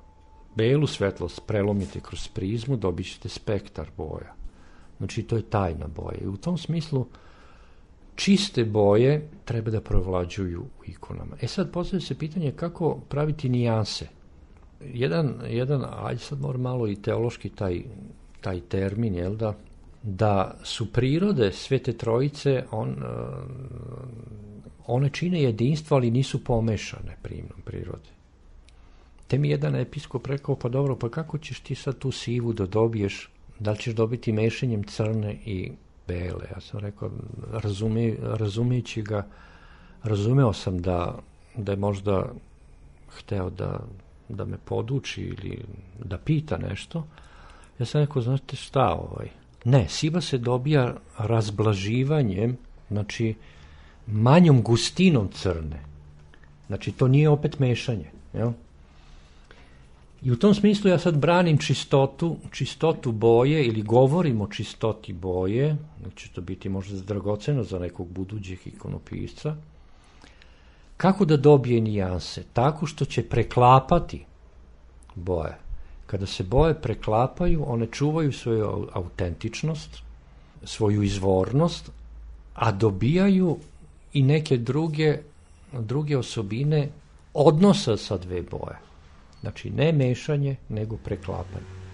belu 0.55 0.87
svetlost 0.87 1.41
prelomite 1.47 1.99
kroz 1.99 2.27
prizmu, 2.27 2.77
dobit 2.77 3.13
ćete 3.13 3.29
spektar 3.29 3.87
boja. 3.97 4.33
Znači, 4.97 5.23
to 5.23 5.35
je 5.35 5.49
tajna 5.49 5.87
boja. 5.87 6.17
I 6.21 6.27
u 6.27 6.37
tom 6.37 6.57
smislu, 6.57 7.05
čiste 8.15 8.65
boje 8.65 9.29
treba 9.45 9.71
da 9.71 9.81
provlađuju 9.81 10.61
u 10.61 10.83
ikonama. 10.85 11.35
E 11.41 11.47
sad 11.47 11.71
postavlja 11.71 12.05
se 12.05 12.17
pitanje 12.17 12.51
kako 12.51 12.99
praviti 13.09 13.49
nijanse. 13.49 14.07
Jedan, 14.81 15.33
jedan 15.49 15.85
ajde 16.03 16.19
sad 16.19 16.41
moram 16.41 16.61
malo 16.61 16.87
i 16.87 16.95
teološki 16.95 17.49
taj, 17.49 17.81
taj 18.41 18.61
termin, 18.61 19.15
jel 19.15 19.35
da, 19.35 19.53
da 20.03 20.57
su 20.63 20.91
prirode 20.93 21.51
Svete 21.51 21.93
Trojice, 21.93 22.63
on, 22.71 22.89
uh, 22.89 22.95
one 24.87 25.09
čine 25.09 25.41
jedinstvo, 25.41 25.97
ali 25.97 26.11
nisu 26.11 26.43
pomešane 26.43 27.17
primnom 27.21 27.61
prirode. 27.65 28.09
Te 29.27 29.37
mi 29.37 29.49
jedan 29.49 29.75
episkop 29.75 30.27
rekao, 30.27 30.55
pa 30.55 30.69
dobro, 30.69 30.95
pa 30.95 31.09
kako 31.09 31.37
ćeš 31.37 31.59
ti 31.59 31.75
sad 31.75 31.97
tu 31.97 32.11
sivu 32.11 32.53
da 32.53 32.65
dobiješ, 32.65 33.29
da 33.59 33.71
li 33.71 33.77
ćeš 33.77 33.93
dobiti 33.93 34.31
mešanjem 34.31 34.83
crne 34.83 35.37
i 35.45 35.71
bele? 36.07 36.45
Ja 36.55 36.61
sam 36.61 36.79
rekao, 36.79 37.11
razume, 37.51 38.15
razumejući 38.21 39.01
ga, 39.01 39.27
razumeo 40.03 40.53
sam 40.53 40.81
da, 40.81 41.19
da 41.57 41.71
je 41.71 41.77
možda 41.77 42.31
hteo 43.07 43.49
da, 43.49 43.79
da 44.29 44.45
me 44.45 44.57
poduči 44.65 45.21
ili 45.21 45.59
da 46.03 46.17
pita 46.17 46.57
nešto. 46.57 47.07
Ja 47.79 47.85
sam 47.85 48.01
rekao, 48.01 48.21
znate 48.21 48.55
šta 48.55 48.93
ovaj? 48.93 49.29
Ne, 49.65 49.89
siva 49.89 50.21
se 50.21 50.37
dobija 50.37 50.95
razblaživanjem, 51.17 52.57
znači 52.89 53.35
manjom 54.07 54.61
gustinom 54.61 55.29
crne. 55.31 55.79
Znači, 56.67 56.91
to 56.91 57.07
nije 57.07 57.29
opet 57.29 57.59
mešanje. 57.59 58.11
Jel? 58.33 58.51
I 60.21 60.31
u 60.31 60.35
tom 60.35 60.53
smislu 60.53 60.89
ja 60.89 60.99
sad 60.99 61.17
branim 61.17 61.57
čistotu, 61.57 62.37
čistotu 62.51 63.11
boje 63.11 63.65
ili 63.65 63.81
govorim 63.81 64.41
o 64.41 64.47
čistoti 64.47 65.13
boje, 65.13 65.77
će 66.15 66.29
to 66.29 66.41
biti 66.41 66.69
možda 66.69 67.01
dragoceno 67.01 67.63
za 67.63 67.79
nekog 67.79 68.07
budućeg 68.07 68.59
ikonopisca, 68.65 69.55
kako 70.97 71.25
da 71.25 71.37
dobije 71.37 71.81
nijanse? 71.81 72.43
Tako 72.53 72.85
što 72.85 73.05
će 73.05 73.23
preklapati 73.23 74.25
boje. 75.15 75.57
Kada 76.05 76.25
se 76.25 76.43
boje 76.43 76.73
preklapaju, 76.81 77.63
one 77.67 77.87
čuvaju 77.91 78.33
svoju 78.33 78.87
autentičnost, 78.93 79.97
svoju 80.63 81.03
izvornost, 81.03 81.91
a 82.53 82.71
dobijaju 82.71 83.57
i 84.13 84.23
neke 84.23 84.57
druge, 84.57 85.17
druge 85.73 86.17
osobine 86.17 86.89
odnosa 87.33 87.97
sa 87.97 88.17
dve 88.17 88.41
boje. 88.41 88.77
Znači, 89.41 89.69
ne 89.69 89.91
mešanje, 89.91 90.55
nego 90.69 90.97
preklapanje. 90.97 91.84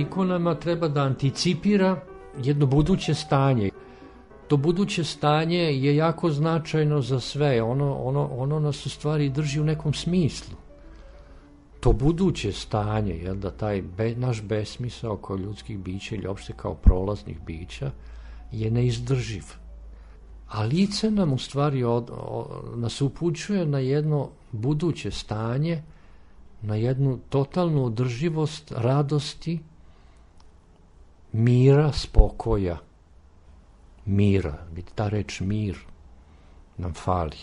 Ikonama 0.00 0.54
treba 0.54 0.88
da 0.88 1.02
anticipira 1.02 2.00
jedno 2.42 2.66
buduće 2.66 3.14
stanje. 3.14 3.70
To 4.48 4.56
buduće 4.56 5.04
stanje 5.04 5.58
je 5.58 5.96
jako 5.96 6.30
značajno 6.30 7.00
za 7.00 7.20
sve. 7.20 7.62
Ono, 7.62 7.94
ono, 7.94 8.28
ono 8.36 8.60
nas 8.60 8.86
u 8.86 8.90
stvari 8.90 9.28
drži 9.28 9.60
u 9.60 9.64
nekom 9.64 9.94
smislu 9.94 10.56
to 11.80 11.92
buduće 11.92 12.52
stanje, 12.52 13.14
jel, 13.14 13.36
da 13.36 13.50
taj 13.50 13.82
be, 13.82 14.14
naš 14.16 14.42
besmisao 14.42 15.16
kao 15.16 15.36
ljudskih 15.36 15.78
bića 15.78 16.14
ili 16.14 16.26
opšte 16.26 16.52
kao 16.56 16.74
prolaznih 16.74 17.40
bića 17.46 17.90
je 18.52 18.70
neizdrživ. 18.70 19.44
A 20.48 20.62
lice 20.62 21.10
nam 21.10 21.32
u 21.32 21.38
stvari 21.38 21.84
od, 21.84 22.10
od, 22.10 22.78
nas 22.78 23.00
upućuje 23.00 23.66
na 23.66 23.78
jedno 23.78 24.28
buduće 24.52 25.10
stanje, 25.10 25.82
na 26.62 26.74
jednu 26.74 27.18
totalnu 27.28 27.84
održivost 27.84 28.72
radosti, 28.76 29.58
mira, 31.38 31.92
spokoja, 31.92 32.78
mira, 34.06 34.54
ta 34.94 35.08
reč 35.08 35.40
mir 35.40 35.78
nam 36.76 36.94
fali. 36.94 37.38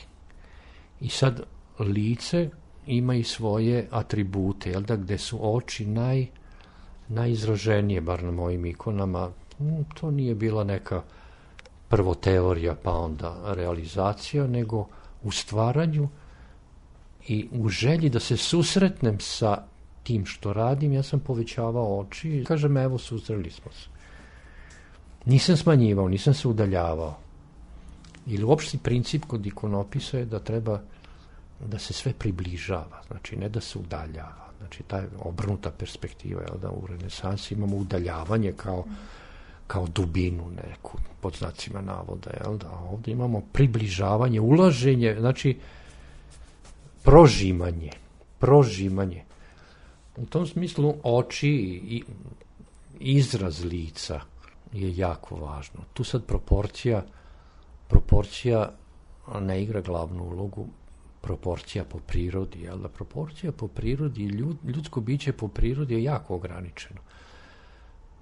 I 1.01 1.09
sad 1.09 1.41
lice 1.79 2.49
ima 2.87 3.15
i 3.15 3.23
svoje 3.23 3.87
atribute, 3.91 4.69
jel 4.69 4.81
da, 4.81 4.95
gde 4.95 5.17
su 5.17 5.39
oči 5.55 5.85
naj, 5.85 6.25
najizraženije, 7.07 8.01
bar 8.01 8.23
na 8.23 8.31
mojim 8.31 8.65
ikonama, 8.65 9.29
hm, 9.57 9.81
to 9.93 10.11
nije 10.11 10.35
bila 10.35 10.63
neka 10.63 11.01
prvo 11.87 12.15
teorija, 12.15 12.75
pa 12.83 12.91
onda 12.91 13.53
realizacija, 13.53 14.47
nego 14.47 14.87
u 15.23 15.31
stvaranju 15.31 16.09
i 17.27 17.47
u 17.51 17.69
želji 17.69 18.09
da 18.09 18.19
se 18.19 18.37
susretnem 18.37 19.19
sa 19.19 19.63
tim 20.05 20.25
što 20.25 20.53
radim, 20.53 20.93
ja 20.93 21.03
sam 21.03 21.19
povećavao 21.19 21.99
oči 21.99 22.29
i 22.29 22.45
kažem, 22.45 22.77
evo, 22.77 22.97
susreli 22.97 23.49
smo 23.49 23.71
se. 23.71 23.89
Nisam 25.25 25.57
smanjivao, 25.57 26.09
nisam 26.09 26.33
se 26.33 26.47
udaljavao. 26.47 27.17
Ili 28.27 28.43
uopšte 28.43 28.77
princip 28.77 29.25
kod 29.25 29.45
ikonopisa 29.45 30.17
je 30.17 30.25
da 30.25 30.39
treba 30.39 30.79
da 31.59 31.79
se 31.79 31.93
sve 31.93 32.13
približava, 32.13 33.01
znači 33.07 33.35
ne 33.35 33.49
da 33.49 33.61
se 33.61 33.79
udaljava. 33.79 34.45
Znači 34.59 34.83
ta 34.83 35.03
obrnuta 35.19 35.71
perspektiva, 35.71 36.41
je 36.41 36.57
da 36.61 36.69
u 36.69 36.87
renesansi 36.87 37.53
imamo 37.53 37.77
udaljavanje 37.77 38.53
kao, 38.57 38.85
kao 39.67 39.87
dubinu 39.87 40.49
neku, 40.49 40.97
pod 41.21 41.35
znacima 41.35 41.81
navoda, 41.81 42.31
jel 42.43 42.57
da 42.57 42.69
ovde 42.69 43.11
imamo 43.11 43.41
približavanje, 43.51 44.39
ulaženje, 44.41 45.15
znači 45.19 45.57
prožimanje, 47.03 47.91
prožimanje. 48.39 49.23
U 50.17 50.25
tom 50.25 50.47
smislu 50.47 50.95
oči 51.03 51.49
i 51.87 52.03
izraz 52.99 53.63
lica 53.63 54.21
je 54.73 54.97
jako 54.97 55.35
važno. 55.35 55.81
Tu 55.93 56.03
sad 56.03 56.25
proporcija 56.25 57.05
proporcija 57.87 58.71
ne 59.39 59.63
igra 59.63 59.81
glavnu 59.81 60.23
ulogu, 60.23 60.67
proporcija 61.21 61.83
po 61.83 61.99
prirodi, 61.99 62.61
jel 62.61 62.77
da 62.77 62.89
proporcija 62.89 63.51
po 63.51 63.67
prirodi, 63.67 64.25
ljud, 64.25 64.57
ljudsko 64.63 65.01
biće 65.01 65.33
po 65.33 65.47
prirodi 65.47 65.93
je 65.93 66.03
jako 66.03 66.35
ograničeno. 66.35 67.01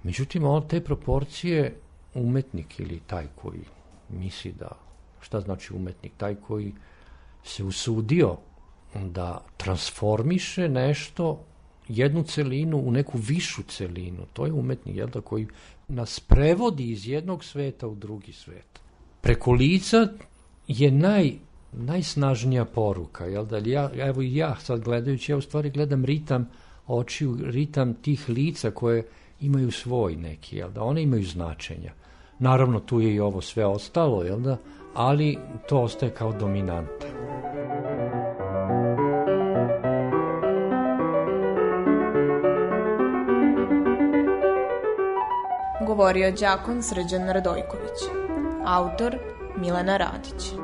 Međutim, 0.02 0.44
on 0.44 0.68
te 0.68 0.80
proporcije 0.80 1.80
umetnik 2.14 2.80
ili 2.80 3.00
taj 3.06 3.26
koji 3.34 3.64
misli 4.08 4.52
da, 4.52 4.70
šta 5.20 5.40
znači 5.40 5.74
umetnik, 5.74 6.12
taj 6.16 6.34
koji 6.34 6.72
se 7.44 7.64
usudio 7.64 8.36
da 8.94 9.44
transformiše 9.56 10.68
nešto, 10.68 11.44
jednu 11.88 12.22
celinu 12.22 12.78
u 12.78 12.90
neku 12.90 13.18
višu 13.18 13.62
celinu, 13.62 14.26
to 14.32 14.46
je 14.46 14.52
umetnik, 14.52 14.96
jel 14.96 15.08
da, 15.08 15.20
koji 15.20 15.46
nas 15.88 16.20
prevodi 16.20 16.90
iz 16.90 17.08
jednog 17.08 17.44
sveta 17.44 17.88
u 17.88 17.94
drugi 17.94 18.32
svet. 18.32 18.80
Preko 19.20 19.52
lica 19.52 20.08
je 20.68 20.90
naj 20.90 21.32
najsnažnija 21.72 22.64
poruka, 22.64 23.24
jel 23.24 23.46
da, 23.46 23.58
ja, 23.58 23.90
evo 23.94 24.22
i 24.22 24.36
ja 24.36 24.56
sad 24.60 24.80
gledajući, 24.80 25.32
ja 25.32 25.36
u 25.36 25.40
stvari 25.40 25.70
gledam 25.70 26.04
ritam 26.04 26.48
očiju, 26.86 27.38
ritam 27.42 27.94
tih 27.94 28.28
lica 28.28 28.70
koje 28.70 29.06
imaju 29.40 29.70
svoj 29.70 30.16
neki, 30.16 30.56
jel 30.56 30.70
da, 30.70 30.82
one 30.82 31.02
imaju 31.02 31.24
značenja. 31.24 31.92
Naravno, 32.38 32.80
tu 32.80 33.00
je 33.00 33.14
i 33.14 33.20
ovo 33.20 33.40
sve 33.40 33.66
ostalo, 33.66 34.22
jel 34.22 34.40
da, 34.40 34.58
ali 34.94 35.38
to 35.68 35.80
ostaje 35.80 36.14
kao 36.14 36.32
dominanta. 36.32 37.23
Govorio 45.94 46.30
Đakon 46.32 46.82
Srđan 46.82 47.28
Radojković. 47.28 47.98
Autor 48.66 49.18
Milena 49.56 49.96
Radić. 49.96 50.63